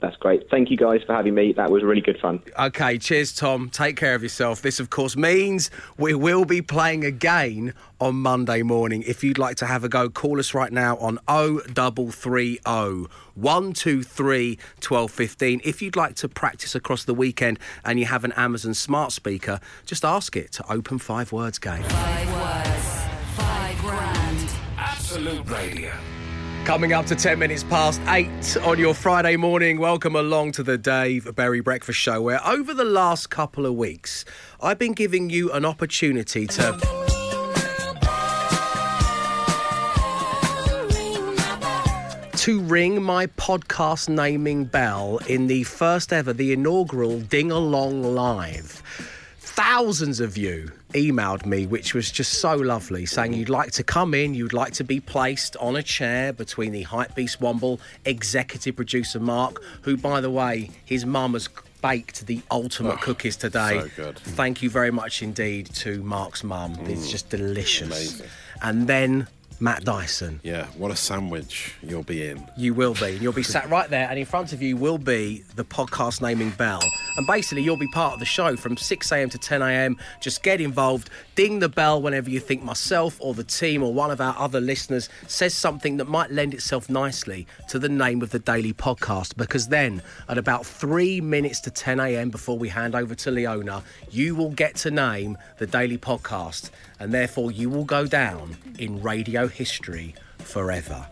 [0.00, 0.48] That's great.
[0.48, 1.52] Thank you guys for having me.
[1.52, 2.40] That was really good fun.
[2.56, 3.68] Okay, cheers, Tom.
[3.68, 4.62] Take care of yourself.
[4.62, 9.02] This, of course, means we will be playing again on Monday morning.
[9.06, 12.58] If you'd like to have a go, call us right now on 0330
[13.34, 15.60] 123 1215.
[15.64, 19.58] If you'd like to practice across the weekend and you have an Amazon smart speaker,
[19.84, 21.82] just ask it to open five words game.
[21.82, 23.04] Five words,
[23.36, 24.48] five grand.
[24.76, 25.92] Absolute Radio.
[26.68, 29.78] Coming up to 10 minutes past 8 on your Friday morning.
[29.78, 34.26] Welcome along to the Dave Berry Breakfast Show, where over the last couple of weeks,
[34.60, 36.78] I've been giving you an opportunity to.
[42.34, 48.82] To ring my podcast naming bell in the first ever, the inaugural Ding Along Live.
[49.58, 54.14] Thousands of you emailed me, which was just so lovely, saying you'd like to come
[54.14, 58.76] in, you'd like to be placed on a chair between the Hype Beast Womble executive
[58.76, 61.48] producer Mark, who, by the way, his mum has
[61.82, 63.80] baked the ultimate oh, cookies today.
[63.80, 64.18] so good.
[64.20, 66.78] Thank you very much indeed to Mark's mum.
[66.84, 67.10] It's mm.
[67.10, 67.88] just delicious.
[67.88, 68.26] amazing.
[68.62, 69.26] And then
[69.60, 70.40] Matt Dyson.
[70.42, 72.46] Yeah, what a sandwich you'll be in.
[72.56, 73.12] You will be.
[73.12, 76.22] And you'll be sat right there, and in front of you will be the podcast
[76.22, 76.82] naming bell.
[77.16, 79.28] And basically, you'll be part of the show from 6 a.m.
[79.30, 79.96] to 10 a.m.
[80.20, 84.10] Just get involved, ding the bell whenever you think myself or the team or one
[84.10, 88.30] of our other listeners says something that might lend itself nicely to the name of
[88.30, 89.36] the daily podcast.
[89.36, 93.84] Because then, at about three minutes to 10 a.m., before we hand over to Leona,
[94.10, 96.70] you will get to name the daily podcast.
[96.98, 100.16] And therefore, you will go down in radio history
[100.48, 101.06] forever.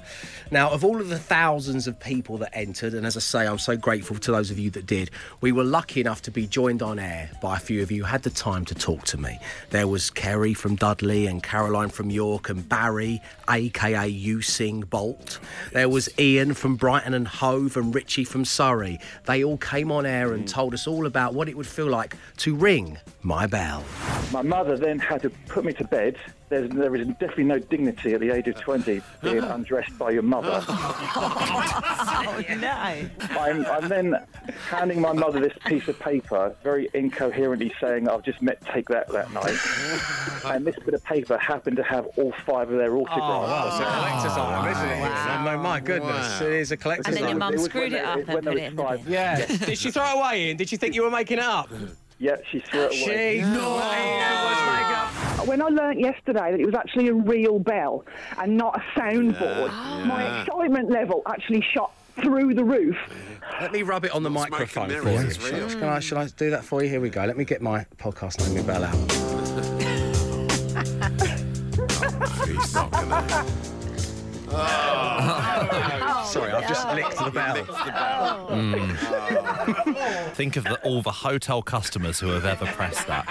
[0.50, 3.58] Now, of all of the thousands of people that entered, and as I say, I'm
[3.58, 6.82] so grateful to those of you that did, we were lucky enough to be joined
[6.82, 9.40] on air by a few of you who had the time to talk to me.
[9.70, 13.20] There was Kerry from Dudley, and Caroline from York, and Barry,
[13.50, 15.40] aka Usain Bolt.
[15.72, 19.00] There was Ian from Brighton and Hove, and Richie from Surrey.
[19.24, 22.16] They all came on air and told us all about what it would feel like
[22.38, 23.82] to ring my bell.
[24.32, 26.16] My mother then had to put me to bed.
[26.48, 30.22] There's, there is definitely no dignity at the age of 20 being undressed by your
[30.22, 30.64] mother.
[30.68, 32.68] oh no.
[33.30, 34.16] I'm, I'm then
[34.68, 39.08] handing my mother this piece of paper, very incoherently saying, I've just met Take That
[39.08, 39.58] that night.
[40.54, 43.20] and this bit of paper happened to have all five of their autographs.
[43.20, 45.00] Oh, wow, it's a collector's item, isn't it?
[45.00, 45.54] Wow.
[45.54, 47.26] Oh, my goodness, it is a collector's item.
[47.26, 49.12] And then your mum screwed when it up when and put it in the bin.
[49.12, 49.46] Yeah.
[49.46, 50.56] Did she throw it away, Ian?
[50.56, 51.70] Did she think you were making it up?
[52.18, 53.38] Yeah, she threw it away.
[53.38, 53.80] She no.
[53.80, 58.04] Oh when I learnt yesterday that it was actually a real bell
[58.38, 59.70] and not a soundboard,
[60.06, 62.96] my excitement level actually shot through the roof.
[63.60, 65.18] Let me rub it on the Smoke and microphone for you.
[65.18, 65.68] it's real.
[65.68, 66.88] Shall I, shall I do that for you?
[66.88, 67.24] Here we go.
[67.24, 68.96] Let me get my podcast naming bell out.
[72.46, 73.46] He's not gonna.
[76.36, 77.64] Sorry, I've just licked the bell.
[80.34, 83.26] Think of the, all the hotel customers who have ever pressed that.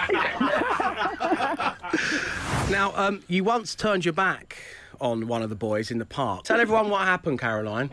[2.70, 4.58] Now, um, you once turned your back
[5.00, 6.44] on one of the boys in the park.
[6.44, 7.90] Tell everyone what happened, Caroline.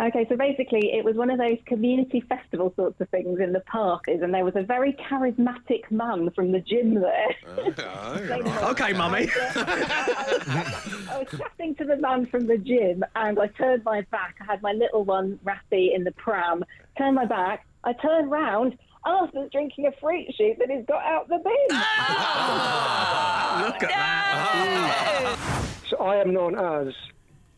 [0.00, 3.60] Okay, so basically, it was one of those community festival sorts of things in the
[3.60, 7.34] park, is, and there was a very charismatic man from the gym there.
[7.80, 9.28] Oh, okay, mummy.
[9.56, 14.36] I was chatting to the man from the gym, and I turned my back.
[14.40, 16.64] I had my little one, Raffy, in the pram.
[16.96, 17.66] Turned my back.
[17.84, 18.78] I turned round.
[19.04, 21.52] Arthur's drinking a fruit shoot that he's got out the bin.
[21.72, 23.62] Ah!
[23.62, 23.66] Ah!
[23.66, 25.36] Look at that.
[25.38, 25.66] Ah!
[25.88, 26.94] So I am known as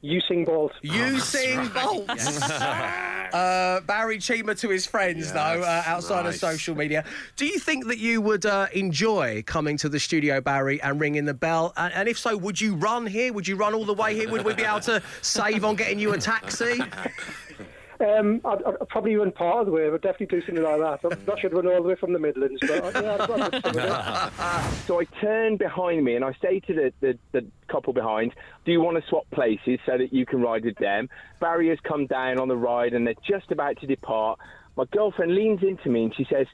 [0.02, 0.72] Usain Bolt.
[0.80, 2.42] Using bolts.
[2.50, 6.34] uh, Barry Cheema to his friends, though, uh, outside nice.
[6.34, 7.04] of social media.
[7.36, 11.26] Do you think that you would uh, enjoy coming to the studio, Barry, and ringing
[11.26, 11.74] the bell?
[11.76, 13.32] And, and if so, would you run here?
[13.32, 14.30] Would you run all the way here?
[14.30, 16.80] Would we be able to save on getting you a taxi?
[18.00, 21.12] Um, I'd, I'd probably run part of the way, but definitely do something like that.
[21.12, 23.62] I'm not sure I'd run all the way from the Midlands, but uh, yeah, I'd
[23.62, 24.86] some of it.
[24.86, 28.34] So I turn behind me and I say to the, the, the couple behind,
[28.64, 31.08] Do you want to swap places so that you can ride with them?
[31.40, 34.38] Barriers come down on the ride and they're just about to depart.
[34.76, 36.46] My girlfriend leans into me and she says,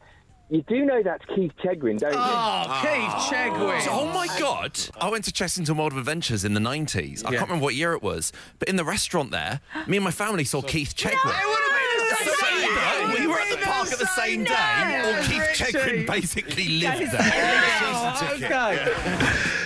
[0.48, 2.18] You do know that's Keith Chegwin, don't you?
[2.18, 3.28] Oh, Keith ah.
[3.32, 3.80] Chegwin.
[3.82, 4.78] So- oh my god!
[5.00, 7.24] I went to Chessington World of Adventures in the nineties.
[7.24, 7.38] I Yeah.
[7.38, 10.44] can't remember what year it was, but in the restaurant there, me and my family
[10.44, 11.34] saw Keith Chegwin.
[13.18, 17.62] we were at the park at the same day, or Keith Chegwin basically lived there.
[18.32, 18.86] okay.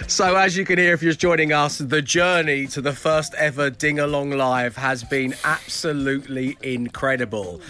[0.06, 3.34] So, as you can hear if you're just joining us, the journey to the first
[3.34, 7.60] ever Ding Along Live has been absolutely incredible.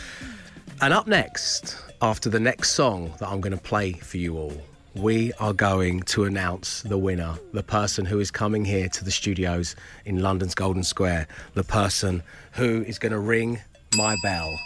[0.80, 4.56] And up next, after the next song that I'm going to play for you all,
[4.94, 9.10] we are going to announce the winner, the person who is coming here to the
[9.10, 13.60] studios in London's Golden Square, the person who is going to ring
[13.96, 14.58] my bell.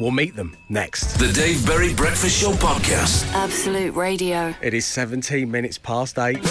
[0.00, 1.18] We'll meet them next.
[1.18, 3.30] The Dave Berry Breakfast Show Podcast.
[3.32, 4.54] Absolute Radio.
[4.60, 6.44] It is 17 minutes past eight.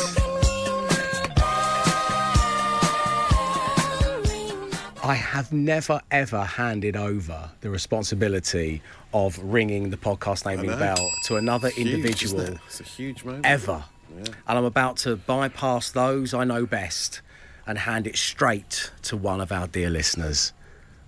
[5.05, 8.81] I have never ever handed over the responsibility
[9.13, 12.57] of ringing the podcast naming bell to another Huge, individual it?
[12.67, 13.45] It's a huge moment.
[13.45, 13.83] ever.
[14.15, 14.23] Yeah.
[14.47, 17.21] And I'm about to bypass those I know best
[17.67, 20.53] and hand it straight to one of our dear listeners.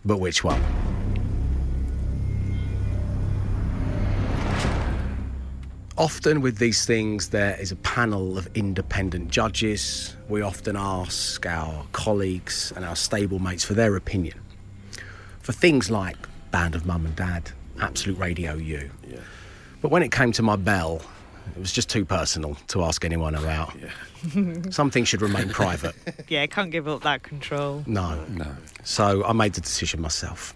[0.04, 0.62] But which one?
[5.98, 10.16] Often with these things, there is a panel of independent judges.
[10.28, 14.38] We often ask our colleagues and our stablemates for their opinion.
[15.40, 16.18] For things like
[16.52, 18.90] Band of Mum and Dad, Absolute Radio U.
[19.82, 21.02] But when it came to my bell,
[21.56, 23.74] it was just too personal to ask anyone about.
[24.72, 25.96] Some things should remain private.
[26.28, 27.84] yeah, can't give up that control.
[27.88, 28.22] No.
[28.30, 28.48] No.
[28.84, 30.54] So I made the decision myself.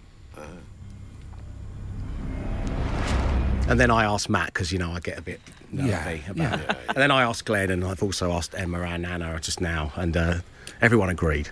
[3.70, 5.40] And then I asked Matt because you know I get a bit
[5.72, 6.54] nervy Yeah, about yeah.
[6.72, 6.76] it.
[6.88, 10.16] And then I asked Glenn, and I've also asked Emma and Anna just now, and
[10.16, 10.34] uh,
[10.82, 11.48] everyone agreed.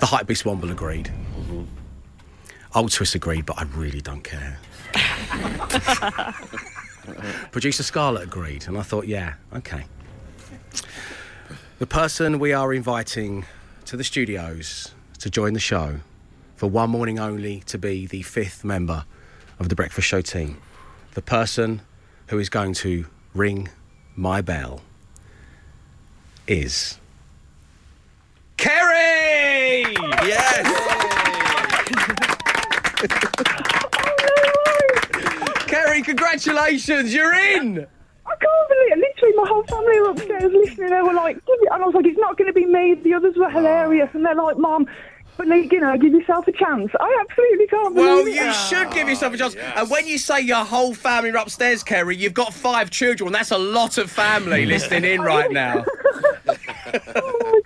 [0.00, 1.08] The Hypebeast Womble agreed.
[2.74, 4.58] Old Swiss agreed, but I really don't care.
[7.52, 9.84] Producer Scarlett agreed, and I thought, yeah, okay.
[11.78, 13.44] The person we are inviting
[13.86, 16.00] to the studios to join the show
[16.60, 19.06] for one morning only to be the fifth member
[19.58, 20.60] of the Breakfast Show team.
[21.14, 21.80] The person
[22.26, 23.70] who is going to ring
[24.14, 24.82] my bell
[26.46, 26.98] is.
[28.58, 29.86] Kerry!
[30.22, 30.66] Yes!
[35.66, 37.86] Kerry, congratulations, you're in!
[38.26, 38.98] I can't believe it.
[38.98, 40.90] Literally, my whole family were upstairs listening.
[40.90, 41.68] They were like, give it.
[41.72, 42.96] And I was like, it's not going to be me.
[43.02, 44.10] The others were hilarious.
[44.12, 44.86] And they're like, Mom,
[45.36, 46.90] but like, you know, give yourself a chance.
[47.00, 48.34] I absolutely can't believe Well, it.
[48.34, 49.56] you should give yourself a chance.
[49.58, 53.32] Ah, and when you say your whole family are upstairs, Kerry, you've got five children.
[53.32, 55.84] That's a lot of family listening in right now.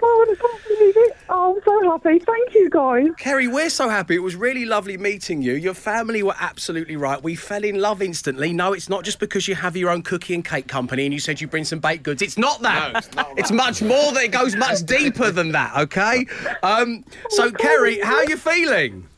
[0.07, 1.17] Oh God, I can't believe it.
[1.31, 2.19] Oh, I'm so happy.
[2.19, 3.07] Thank you, guys.
[3.17, 4.15] Kerry, we're so happy.
[4.15, 5.55] It was really lovely meeting you.
[5.55, 7.23] Your family were absolutely right.
[7.23, 8.53] We fell in love instantly.
[8.53, 11.21] No, it's not just because you have your own cookie and cake company and you
[11.21, 12.21] said you bring some baked goods.
[12.21, 13.09] It's not that.
[13.37, 16.27] it's, much more that it goes much deeper than that, okay?
[16.63, 19.09] Um, so, Kerry, how are you feeling?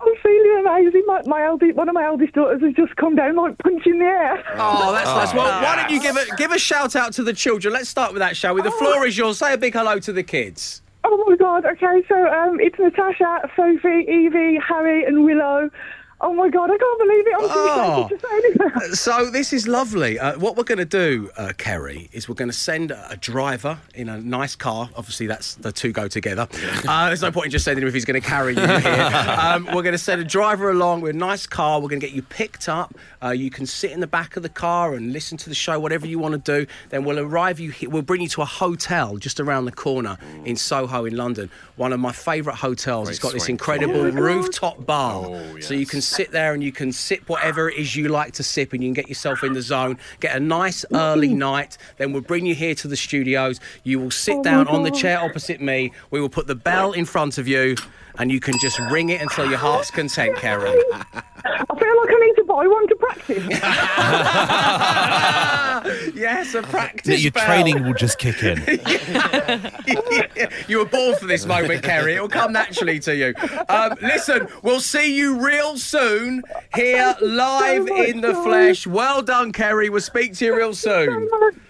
[0.00, 1.02] I'm feeling amazing.
[1.06, 4.04] My, my eldest, one of my eldest daughters has just come down like punching the
[4.04, 4.44] air.
[4.56, 5.34] Oh, that's nice.
[5.34, 7.72] Well, why don't you give a give a shout out to the children?
[7.72, 8.62] Let's start with that, shall we?
[8.62, 9.38] The floor is yours.
[9.38, 10.82] Say a big hello to the kids.
[11.04, 11.64] Oh my God.
[11.64, 15.70] Okay, so um, it's Natasha, Sophie, Evie, Harry, and Willow.
[16.18, 17.34] Oh my God, I can't believe it.
[17.34, 18.08] I'm Oh.
[18.08, 18.94] too excited to say anything.
[18.94, 20.18] So this is lovely.
[20.18, 23.16] Uh, what we're going to do, uh, Kerry, is we're going to send a a
[23.16, 24.88] driver in a nice car.
[24.96, 26.48] Obviously, that's the two go together.
[26.88, 29.10] Uh, there's no point in just sending him if he's going to carry you here.
[29.46, 31.80] Um, we're going to send a driver along with a nice car.
[31.80, 32.94] We're going to get you picked up.
[33.22, 35.78] Uh, you can sit in the back of the car and listen to the show,
[35.78, 36.66] whatever you want to do.
[36.88, 37.70] Then we'll arrive you.
[37.70, 37.88] Here.
[37.90, 41.50] We'll bring you to a hotel just around the corner in Soho in London.
[41.76, 43.08] One of my favourite hotels.
[43.10, 44.20] it's got this incredible Oh my God.
[44.20, 48.08] rooftop bar, so you can sit there and you can sip whatever it is you
[48.08, 49.98] like to sip, and you can get yourself in the zone.
[50.20, 51.78] Get a nice early night.
[51.98, 53.60] Then we'll bring you here to the studios.
[53.84, 55.92] You will sit Oh down on the chair opposite me.
[56.10, 57.76] We will put the bell in front of you,
[58.18, 60.70] and you can just ring it until your heart's content, Kerry.
[61.44, 63.46] I feel like I need to buy one to practice.
[66.14, 67.22] yes, a practice.
[67.22, 67.46] Your bell.
[67.46, 68.58] training will just kick in.
[70.68, 72.14] you were born for this moment, Kerry.
[72.14, 73.34] It will come naturally to you.
[73.68, 76.42] Um, listen, we'll see you real soon
[76.74, 78.86] here live in the flesh.
[78.86, 79.88] Well done, Kerry.
[79.88, 81.28] We'll speak to you real soon.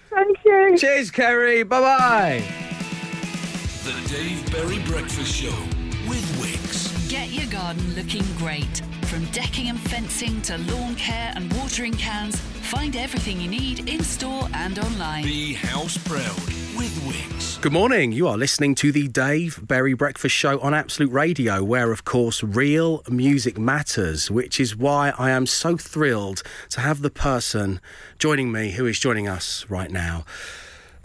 [0.09, 0.77] Thank you.
[0.77, 1.63] Cheers, Kerry.
[1.63, 2.43] Bye bye.
[3.83, 5.53] The Dave Berry Breakfast Show
[7.67, 8.81] garden looking great.
[9.07, 14.03] From decking and fencing to lawn care and watering cans, Find everything you need in
[14.03, 15.23] store and online.
[15.23, 16.35] Be house proud
[16.75, 17.61] with Wickes.
[17.61, 18.11] Good morning.
[18.11, 22.43] You are listening to the Dave Berry Breakfast Show on Absolute Radio, where, of course,
[22.43, 27.79] real music matters, which is why I am so thrilled to have the person
[28.19, 30.25] joining me who is joining us right now.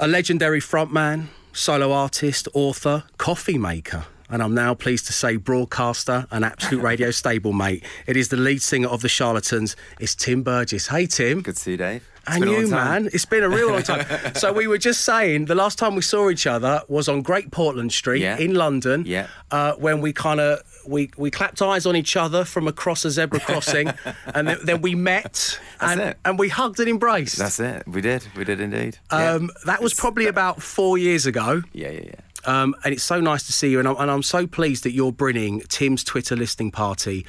[0.00, 4.06] A legendary frontman, solo artist, author, coffee maker.
[4.32, 7.84] And I'm now pleased to say broadcaster and absolute radio stablemate.
[8.06, 9.76] It is the lead singer of the Charlatans.
[10.00, 10.88] It's Tim Burgess.
[10.88, 11.42] Hey, Tim.
[11.42, 12.08] Good to see you, Dave.
[12.26, 14.06] It's And been a long you, man, it's been a real long time.
[14.34, 17.50] so we were just saying the last time we saw each other was on Great
[17.50, 18.38] Portland Street Yeah.
[18.38, 19.04] in London.
[19.06, 19.26] Yeah.
[19.50, 23.10] Uh, when we kind of we we clapped eyes on each other from across a
[23.10, 23.92] zebra crossing,
[24.34, 26.18] and then, then we met and it.
[26.24, 27.36] and we hugged and embraced.
[27.38, 27.82] That's it.
[27.88, 28.26] We did.
[28.36, 28.98] We did indeed.
[29.10, 31.62] Um, That was probably about four years ago.
[31.72, 32.14] Yeah, yeah, yeah.
[32.44, 34.92] Um, and it's so nice to see you, and I'm, and I'm so pleased that
[34.92, 37.26] you're bringing Tim's Twitter listening party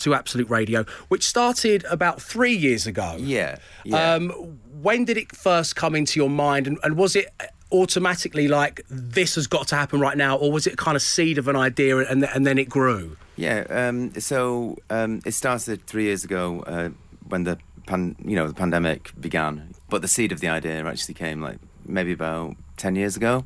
[0.00, 3.16] to Absolute Radio, which started about three years ago.
[3.18, 3.58] Yeah.
[3.84, 4.14] yeah.
[4.14, 4.30] Um,
[4.80, 7.28] when did it first come into your mind, and, and was it
[7.72, 11.38] automatically like this has got to happen right now, or was it kind of seed
[11.38, 13.16] of an idea and, and then it grew?
[13.36, 13.64] Yeah.
[13.70, 16.90] Um, so um, it started three years ago uh,
[17.28, 19.74] when the pan, you know, the pandemic began.
[19.88, 21.58] But the seed of the idea actually came like
[21.90, 23.44] maybe about ten years ago,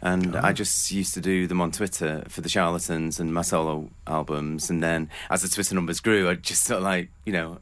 [0.00, 3.42] and oh, I just used to do them on Twitter for the Charlatans and my
[3.42, 4.70] solo albums.
[4.70, 7.58] And then as the Twitter numbers grew, I just sort of like you know,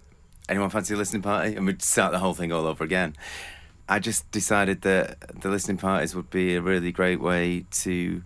[0.48, 3.14] anyone fancy a listening party, and we'd start the whole thing all over again.
[3.88, 8.22] I just decided that the listening parties would be a really great way to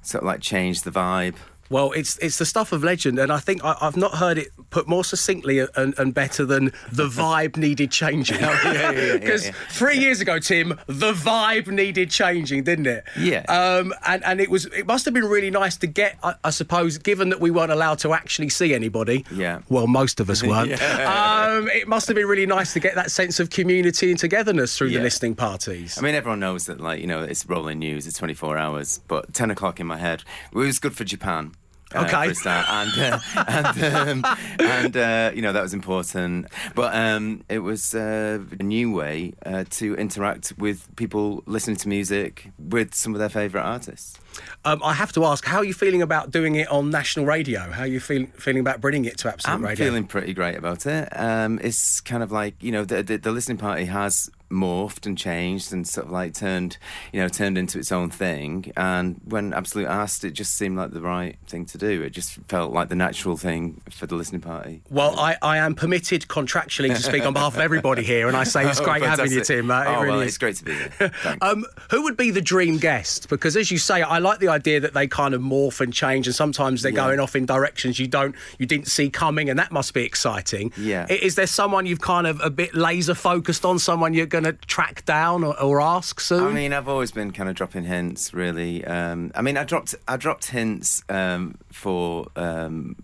[0.00, 1.36] sort of like change the vibe.
[1.70, 4.48] Well, it's it's the stuff of legend, and I think I, I've not heard it
[4.70, 8.38] put more succinctly and, and better than the vibe needed changing.
[8.44, 13.04] Oh, yeah, yeah, yeah, Because three years ago, Tim, the vibe needed changing, didn't it?
[13.18, 13.40] Yeah.
[13.48, 16.50] Um, and and it was it must have been really nice to get, I, I
[16.50, 19.24] suppose, given that we weren't allowed to actually see anybody.
[19.32, 19.60] Yeah.
[19.68, 20.72] Well, most of us weren't.
[20.82, 24.76] Um, it must have been really nice to get that sense of community and togetherness
[24.76, 25.96] through the listening parties.
[25.98, 29.32] I mean, everyone knows that, like, you know, it's rolling news, it's 24 hours, but
[29.32, 30.22] 10 o'clock in my head,
[30.52, 31.52] it was good for Japan.
[31.94, 32.24] Uh, Okay.
[32.26, 32.66] for a start.
[32.68, 37.94] and uh, and, um, and uh, you know that was important, but um, it was
[37.94, 43.18] uh, a new way uh, to interact with people listening to music with some of
[43.18, 44.18] their favourite artists.
[44.64, 47.70] Um, I have to ask, how are you feeling about doing it on national radio?
[47.70, 49.70] How are you feel, feeling about bringing it to Absolute Radio?
[49.70, 51.08] I'm feeling pretty great about it.
[51.12, 55.18] Um, it's kind of like you know the, the the listening party has morphed and
[55.18, 56.78] changed and sort of like turned
[57.12, 58.72] you know turned into its own thing.
[58.76, 62.02] And when Absolute asked, it just seemed like the right thing to do.
[62.02, 64.82] It just felt like the natural thing for the listening party.
[64.90, 68.44] Well, I, I am permitted contractually to speak on behalf of everybody here, and I
[68.44, 69.42] say it's Oh, great having you.
[69.42, 69.70] Tim.
[69.70, 70.28] Uh, it oh, really well, is.
[70.28, 71.10] it's great to be here.
[71.40, 73.28] Um, who would be the dream guest?
[73.28, 76.26] Because as you say, I like the idea that they kind of morph and change,
[76.26, 77.06] and sometimes they're Yeah.
[77.06, 80.72] going off in directions you don't, you didn't see coming, and that must be exciting.
[80.76, 81.06] Yeah.
[81.08, 83.78] Is there someone you've kind of a bit laser focused on?
[83.78, 86.42] Someone you're going to track down or, or ask soon?
[86.44, 88.84] I mean, I've always been kind of dropping hints, really.
[88.84, 92.96] Um, I mean, I dropped I dropped hints um, for um,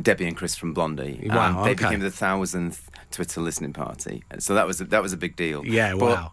[0.00, 1.26] Debbie and Chris from Blondie.
[1.28, 1.84] Wow, Um, they okay.
[1.84, 5.64] became the thousandth Twitter listening party, so that was a, that was a big deal.
[5.66, 6.32] Yeah, But wow.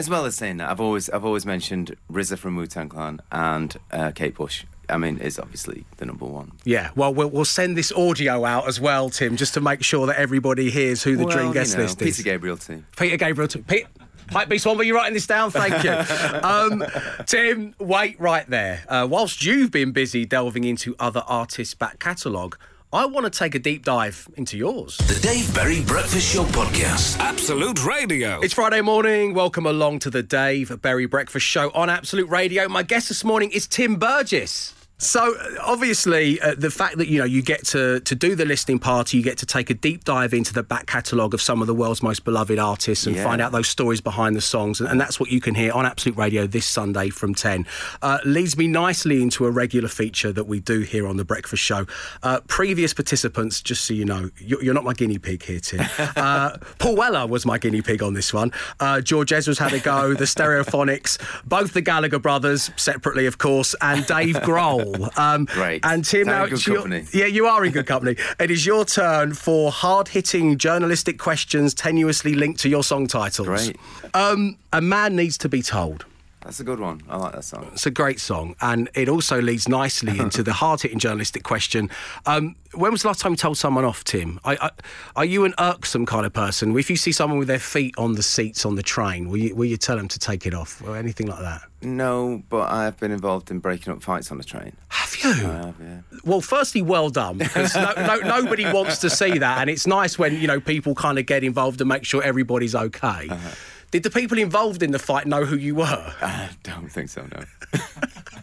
[0.00, 3.20] As well as saying that, I've always I've always mentioned RZA from Wu Tang Clan
[3.30, 4.64] and uh, Kate Bush.
[4.88, 6.52] I mean, is obviously the number one.
[6.64, 10.06] Yeah, well, well, we'll send this audio out as well, Tim, just to make sure
[10.06, 12.16] that everybody hears who the Well, dream you guest know, list is.
[12.16, 12.82] Peter Gabriel too.
[12.96, 13.46] Peter Gabriel.
[13.46, 13.62] Too.
[13.62, 13.84] Pete,
[14.30, 15.50] Hype Beast One, were you writing this down?
[15.50, 15.90] Thank you.
[16.42, 16.82] um,
[17.26, 18.82] Tim, wait right there.
[18.88, 22.56] Uh, whilst you've been busy delving into other artists' back catalogue,
[22.92, 24.96] I want to take a deep dive into yours.
[24.96, 27.20] The Dave Berry Breakfast Show Podcast.
[27.20, 28.40] Absolute Radio.
[28.40, 29.32] It's Friday morning.
[29.32, 32.68] Welcome along to the Dave Berry Breakfast Show on Absolute Radio.
[32.68, 34.74] My guest this morning is Tim Burgess.
[35.02, 38.78] So obviously, uh, the fact that you know you get to to do the listening
[38.78, 41.66] party, you get to take a deep dive into the back catalogue of some of
[41.66, 43.24] the world's most beloved artists and Yeah.
[43.24, 45.86] find out those stories behind the songs, and, and that's what you can hear on
[45.86, 47.66] Absolute Radio this Sunday from ten.
[48.02, 51.62] Uh, leads me nicely into a regular feature that we do here on the Breakfast
[51.62, 51.86] Show.
[52.22, 55.80] Uh, previous participants, just so you know, you're, you're not my guinea pig here, Tim.
[56.14, 58.52] Uh, Paul Weller was my guinea pig on this one.
[58.78, 60.12] Uh, George Ezra's had a go.
[60.12, 61.16] The Stereophonics,
[61.48, 64.89] both the Gallagher brothers, separately, of course, and Dave Grohl.
[65.16, 65.84] Um, Great.
[65.84, 67.06] And Tim, now good it's your- company.
[67.12, 68.16] yeah, you are in good company.
[68.40, 73.46] it is your turn for hard-hitting journalistic questions tenuously linked to your song titles.
[73.48, 73.76] Great.
[74.14, 76.04] Um, a man needs to be told.
[76.42, 77.02] That's a good one.
[77.08, 77.68] I like that song.
[77.72, 81.90] It's a great song, and it also leads nicely into the hard-hitting journalistic question.
[82.24, 84.40] Um, when was the last time you told someone off, Tim?
[84.44, 84.70] I, I,
[85.16, 86.76] are you an irksome kind of person?
[86.78, 89.54] If you see someone with their feet on the seats on the train, will you,
[89.54, 91.62] will you tell them to take it off or anything like that?
[91.82, 94.76] No, but I've been involved in breaking up fights on the train.
[94.88, 95.30] Have you?
[95.30, 96.00] I have, yeah.
[96.24, 100.18] Well, firstly, well done because no, no, nobody wants to see that, and it's nice
[100.18, 103.28] when you know people kind of get involved and make sure everybody's okay.
[103.28, 103.50] Uh-huh.
[103.90, 106.14] Did the people involved in the fight know who you were?
[106.22, 107.22] I don't think so.
[107.34, 107.42] No.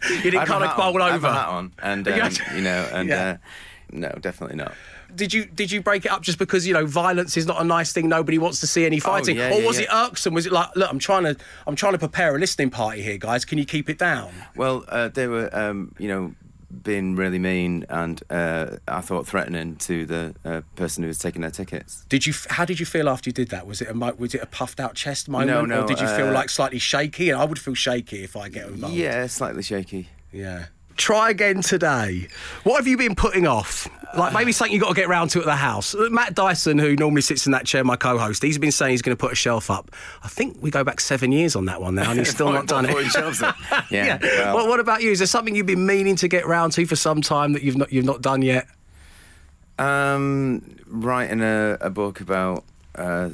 [0.10, 1.02] You didn't kind of bowl on.
[1.02, 1.28] I have over.
[1.28, 3.30] a hat on, and You um, you know, and Yeah.
[3.30, 3.38] uh,
[3.92, 4.74] no, definitely not.
[5.14, 7.64] Did you did you break it up just because you know violence is not a
[7.64, 8.08] nice thing?
[8.08, 10.34] Nobody wants to see any fighting, yeah, or yeah, was it irksome?
[10.34, 11.36] Was it like, look, I'm trying to
[11.66, 13.44] I'm trying to prepare a listening party here, guys.
[13.44, 14.32] Can you keep it down?
[14.56, 16.36] Well, uh, they were, um, you know,
[16.84, 21.42] being really mean and uh, I thought threatening to the uh, person who was taking
[21.42, 22.06] their tickets.
[22.10, 22.34] Did you?
[22.50, 23.66] How did you feel after you did that?
[23.66, 26.08] Was it a was it a puffed out chest moment, No, no, or did you
[26.08, 27.30] feel uh, like slightly shaky?
[27.30, 28.96] And I would feel shaky if I get involved.
[28.96, 30.10] Yeah, slightly shaky.
[30.32, 30.66] Yeah.
[30.98, 32.28] Try again today.
[32.64, 33.88] What have you been putting off?
[34.18, 35.96] Like maybe something you've got to get round to at the house.
[36.10, 39.16] Matt Dyson, who normally sits in that chair, my co-host, he's been saying he's going
[39.16, 39.92] to put a shelf up.
[40.24, 42.68] I think we go back seven years on that one now, and he's still not
[42.68, 43.06] done it.
[43.12, 43.56] Shelves up.
[43.92, 44.18] Yeah.
[44.22, 45.12] well, Well, what about you?
[45.12, 47.78] Is there something you've been meaning to get round to for some time that you've
[47.78, 48.68] not you've not done yet?
[49.78, 52.64] Um, writing a, a book about
[52.96, 53.30] uh,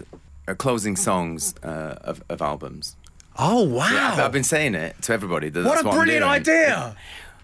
[0.47, 2.95] uh, closing songs uh, of, of albums.
[3.38, 3.89] Oh wow!
[3.91, 5.49] Yeah, I've, I've been saying it to everybody.
[5.49, 6.95] That What a brilliant idea!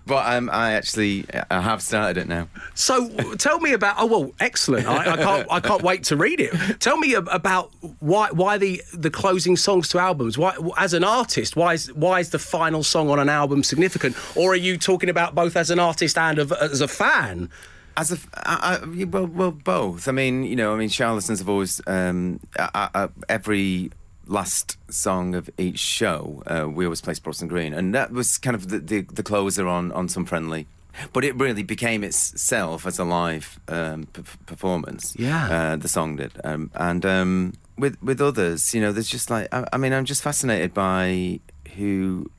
[0.06, 2.48] But um, I actually I have started it now.
[2.74, 3.96] So tell me about.
[4.00, 4.88] Oh well, excellent.
[4.88, 5.48] I, I can't.
[5.52, 6.80] I can't wait to read it.
[6.80, 10.38] Tell me about why why the the closing songs to albums.
[10.38, 14.16] Why as an artist, why is why is the final song on an album significant?
[14.36, 17.50] Or are you talking about both as an artist and of, as a fan?
[17.98, 20.08] As a, I, I, well, well, both.
[20.08, 23.92] I mean, you know, I mean, charlatans have always um, I, every
[24.30, 28.56] last song of each show, uh, we always play Sproston Green, and that was kind
[28.56, 30.68] of the, the, the closer on on some friendly.
[31.14, 35.16] But it really became itself as a live um, p- performance.
[35.18, 35.50] Yeah.
[35.50, 39.48] uh, the song did, um, and um, with with others, you know, there's just like
[39.54, 41.40] I, I mean, I'm just fascinated by
[41.76, 42.30] who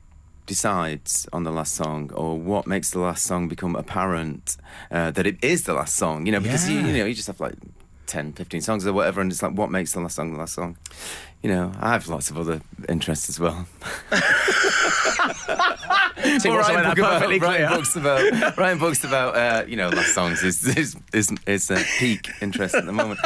[0.45, 4.57] decides on the last song or what makes the last song become apparent
[4.91, 7.27] uh, that it is the last song you know because you, you know you just
[7.27, 7.53] have like
[8.07, 10.53] 10 15 songs or whatever and it's like what makes the last song the last
[10.55, 10.75] song
[11.43, 13.65] you know i have lots of other interests as well
[16.23, 20.43] what's writing, book about, writing books about writing books about uh, you know last songs
[20.43, 23.19] is is is, is a peak interest at the moment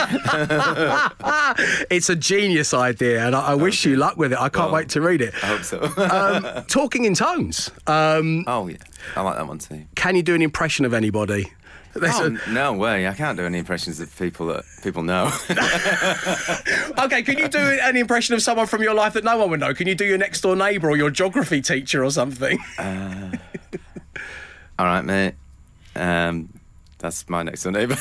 [1.91, 4.39] it's a genius idea, and I, I wish you luck with it.
[4.39, 5.34] I can't Well, wait to read it.
[5.43, 7.70] i hope so Um, talking in tones.
[7.88, 8.78] Um, oh yeah
[9.16, 11.51] i like that one too can you do an impression of anybody?
[12.04, 13.08] Oh, a- no way!
[13.08, 15.32] I can't do any impressions of people that people know.
[17.06, 19.60] Okay, can you do an impression of someone from your life that no one would
[19.60, 19.74] know?
[19.74, 22.58] Can you do your next door neighbour or your geography teacher or something?
[22.78, 23.32] Uh,
[24.78, 25.36] all right, mate.
[25.96, 26.50] Um,
[26.98, 27.96] that's my next door neighbour.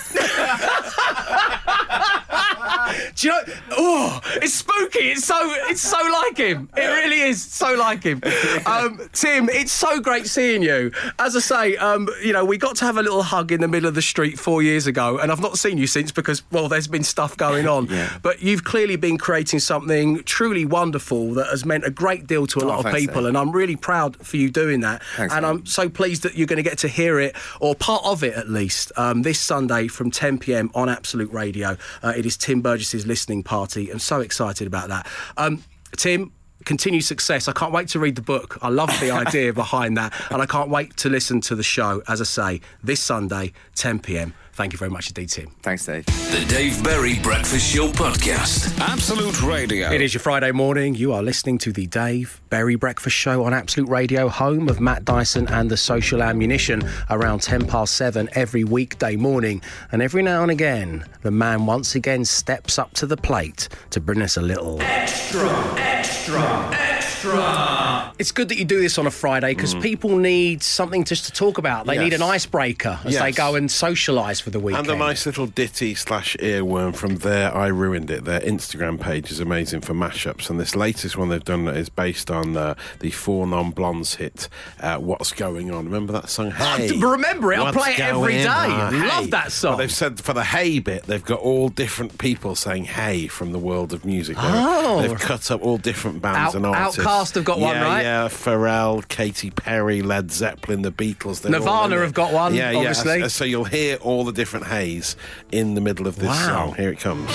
[3.16, 3.42] Do you know?
[3.72, 5.10] Oh, it's spooky.
[5.10, 5.36] It's so
[5.68, 6.68] it's so like him.
[6.76, 8.20] It really is so like him.
[8.66, 10.90] Um, Tim, it's so great seeing you.
[11.18, 13.68] As I say, um, you know, we got to have a little hug in the
[13.68, 16.68] middle of the street four years ago, and I've not seen you since because well,
[16.68, 17.86] there's been stuff going on.
[17.86, 18.18] Yeah.
[18.22, 22.60] But you've clearly been creating something truly wonderful that has meant a great deal to
[22.60, 23.26] a Oh, lot of people, Dave.
[23.28, 25.02] and I'm really proud for you doing that.
[25.16, 25.48] Thanks, and mate.
[25.48, 28.34] I'm so pleased that you're going to get to hear it or part of it
[28.34, 30.70] at least um, this Sunday from 10 p.m.
[30.74, 31.76] on Absolute Radio.
[32.02, 35.06] Uh, it is Tim Burgess's listening party, I'm so excited about that.
[35.36, 35.62] Um,
[35.96, 36.32] Tim.
[36.64, 37.46] Continued success.
[37.46, 38.56] I can't wait to read the book.
[38.62, 42.02] I love the idea behind that, and I can't wait to listen to the show.
[42.08, 44.32] As I say, this Sunday, 10 p.m.
[44.54, 45.48] Thank you very much indeed, Tim.
[45.62, 46.06] Thanks, Dave.
[46.06, 48.78] The Dave Berry Breakfast Show Podcast.
[48.78, 49.90] Absolute Radio.
[49.90, 50.94] It is your Friday morning.
[50.94, 55.04] You are listening to the Dave Berry Breakfast Show on Absolute Radio, home of Matt
[55.04, 59.60] Dyson and the Social Ammunition, around 10 past 7 every weekday morning.
[59.90, 64.00] And every now and again, the man once again steps up to the plate to
[64.00, 64.80] bring us a little.
[64.82, 67.93] Extra, extra, extra.
[68.16, 71.32] It's good that you do this on a Friday because people need something just to
[71.32, 71.86] talk about.
[71.86, 74.86] They need an icebreaker as they go and socialise for the weekend.
[74.88, 77.52] And a nice little ditty slash earworm from there.
[77.52, 78.24] I ruined it.
[78.24, 82.30] Their Instagram page is amazing for mashups, and this latest one they've done is based
[82.30, 84.48] on uh, the four non blondes hit
[84.80, 86.52] uh, "What's Going On." Remember that song?
[86.52, 87.58] Hey, d- remember it.
[87.58, 88.46] I play it every day.
[88.46, 89.00] on?
[89.08, 89.30] Love Hey.
[89.30, 89.70] that song.
[89.72, 93.50] Well, they've said for the "Hey" bit, they've got all different people saying "Hey" from
[93.50, 94.36] the world of music.
[94.36, 95.02] They've- Oh.
[95.02, 97.00] they've cut up all different bands Out- and artists.
[97.00, 98.03] Outkast have got one, Yeah, right?
[98.04, 101.40] Yeah, Pharrell, Katy Perry, Led Zeppelin, the Beatles.
[101.40, 103.20] they're all Nirvana have got one, Yeah, obviously.
[103.20, 103.28] yeah.
[103.28, 105.16] So you'll hear all the different hays
[105.52, 106.66] in the middle of this Wow.
[106.66, 106.74] song.
[106.74, 107.30] Here it comes.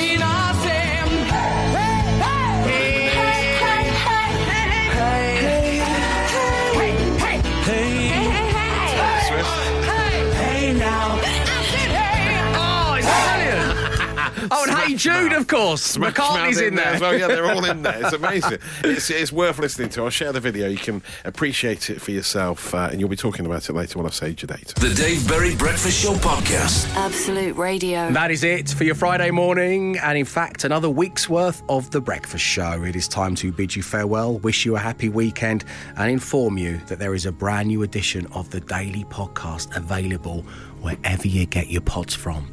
[14.51, 15.41] Oh, and Hey Jude, Mouth.
[15.41, 15.81] of course.
[15.83, 16.85] Smash McCartney's Mouth in there.
[16.87, 17.17] as well.
[17.17, 17.99] Yeah, they're all in there.
[18.03, 18.59] It's amazing.
[18.83, 20.03] it's, it's worth listening to.
[20.03, 20.67] I'll share the video.
[20.67, 24.05] You can appreciate it for yourself, uh, and you'll be talking about it later when
[24.05, 24.73] I've saved your date.
[24.75, 26.87] The Dave Berry Breakfast Show Podcast.
[26.95, 28.11] Absolute Radio.
[28.11, 32.01] That is it for your Friday morning, and in fact, another week's worth of The
[32.01, 32.83] Breakfast Show.
[32.83, 35.65] It is time to bid you farewell, wish you a happy weekend,
[35.97, 40.41] and inform you that there is a brand new edition of the Daily Podcast available
[40.81, 42.51] wherever you get your pods from.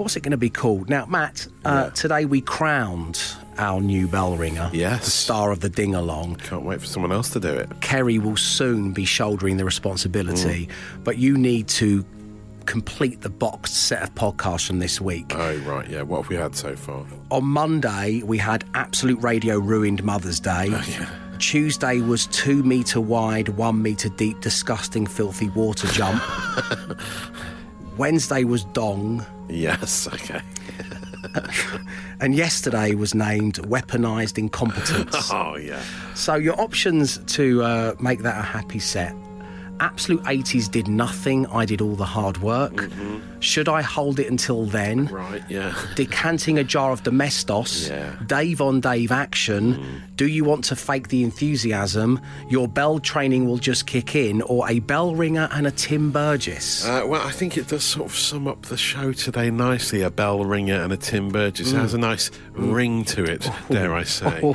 [0.00, 0.88] What's it going to be called?
[0.88, 3.22] Now, Matt, uh, today we crowned
[3.58, 4.70] our new bell ringer.
[4.72, 5.04] Yes.
[5.04, 6.36] The star of the ding along.
[6.36, 7.68] Can't wait for someone else to do it.
[7.82, 11.04] Kerry will soon be shouldering the responsibility, Mm.
[11.04, 12.02] but you need to
[12.64, 15.34] complete the boxed set of podcasts from this week.
[15.36, 16.00] Oh, right, yeah.
[16.00, 17.04] What have we had so far?
[17.30, 20.68] On Monday, we had Absolute Radio Ruined Mother's Day.
[20.72, 26.22] Oh, Tuesday was two metre wide, one metre deep, disgusting, filthy water jump.
[27.98, 29.26] Wednesday was Dong.
[29.50, 30.40] Yes, okay.
[32.20, 35.30] and yesterday was named Weaponised Incompetence.
[35.40, 35.82] Oh, yeah.
[36.14, 39.14] So your options to uh, make that a happy set.
[39.80, 41.46] Absolute 80s did nothing.
[41.46, 42.88] I did all the hard work.
[43.40, 45.06] Should I hold it until then?
[45.06, 45.14] Mm-hmm.
[45.14, 45.74] Right, yeah.
[45.94, 47.88] Decanting a jar of domestos.
[47.88, 48.14] Yeah.
[48.26, 50.02] Dave on Dave action.
[50.20, 52.20] Do you want to fake the enthusiasm?
[52.50, 56.86] Your bell training will just kick in, or a bell ringer and a Tim Burgess.
[56.86, 60.02] Uh, well, I think it does sort of sum up the show today nicely.
[60.02, 61.72] A bell ringer and a Tim Burgess.
[61.72, 64.54] It has a nice ring to it, dare I say.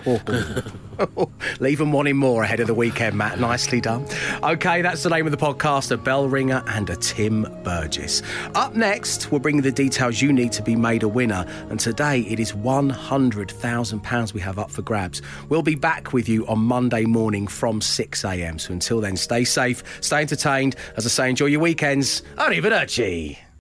[1.59, 3.39] Leave them wanting more ahead of the weekend, Matt.
[3.39, 4.05] Nicely done.
[4.43, 8.21] Okay, that's the name of the podcast A Bell Ringer and a Tim Burgess.
[8.53, 11.45] Up next, we'll bring you the details you need to be made a winner.
[11.69, 15.21] And today it is £100,000 we have up for grabs.
[15.55, 18.59] We'll be back with you on Monday morning from 6am.
[18.59, 20.75] So until then, stay safe, stay entertained.
[20.97, 22.23] As I say, enjoy your weekends.
[22.35, 23.37] Arrivederci.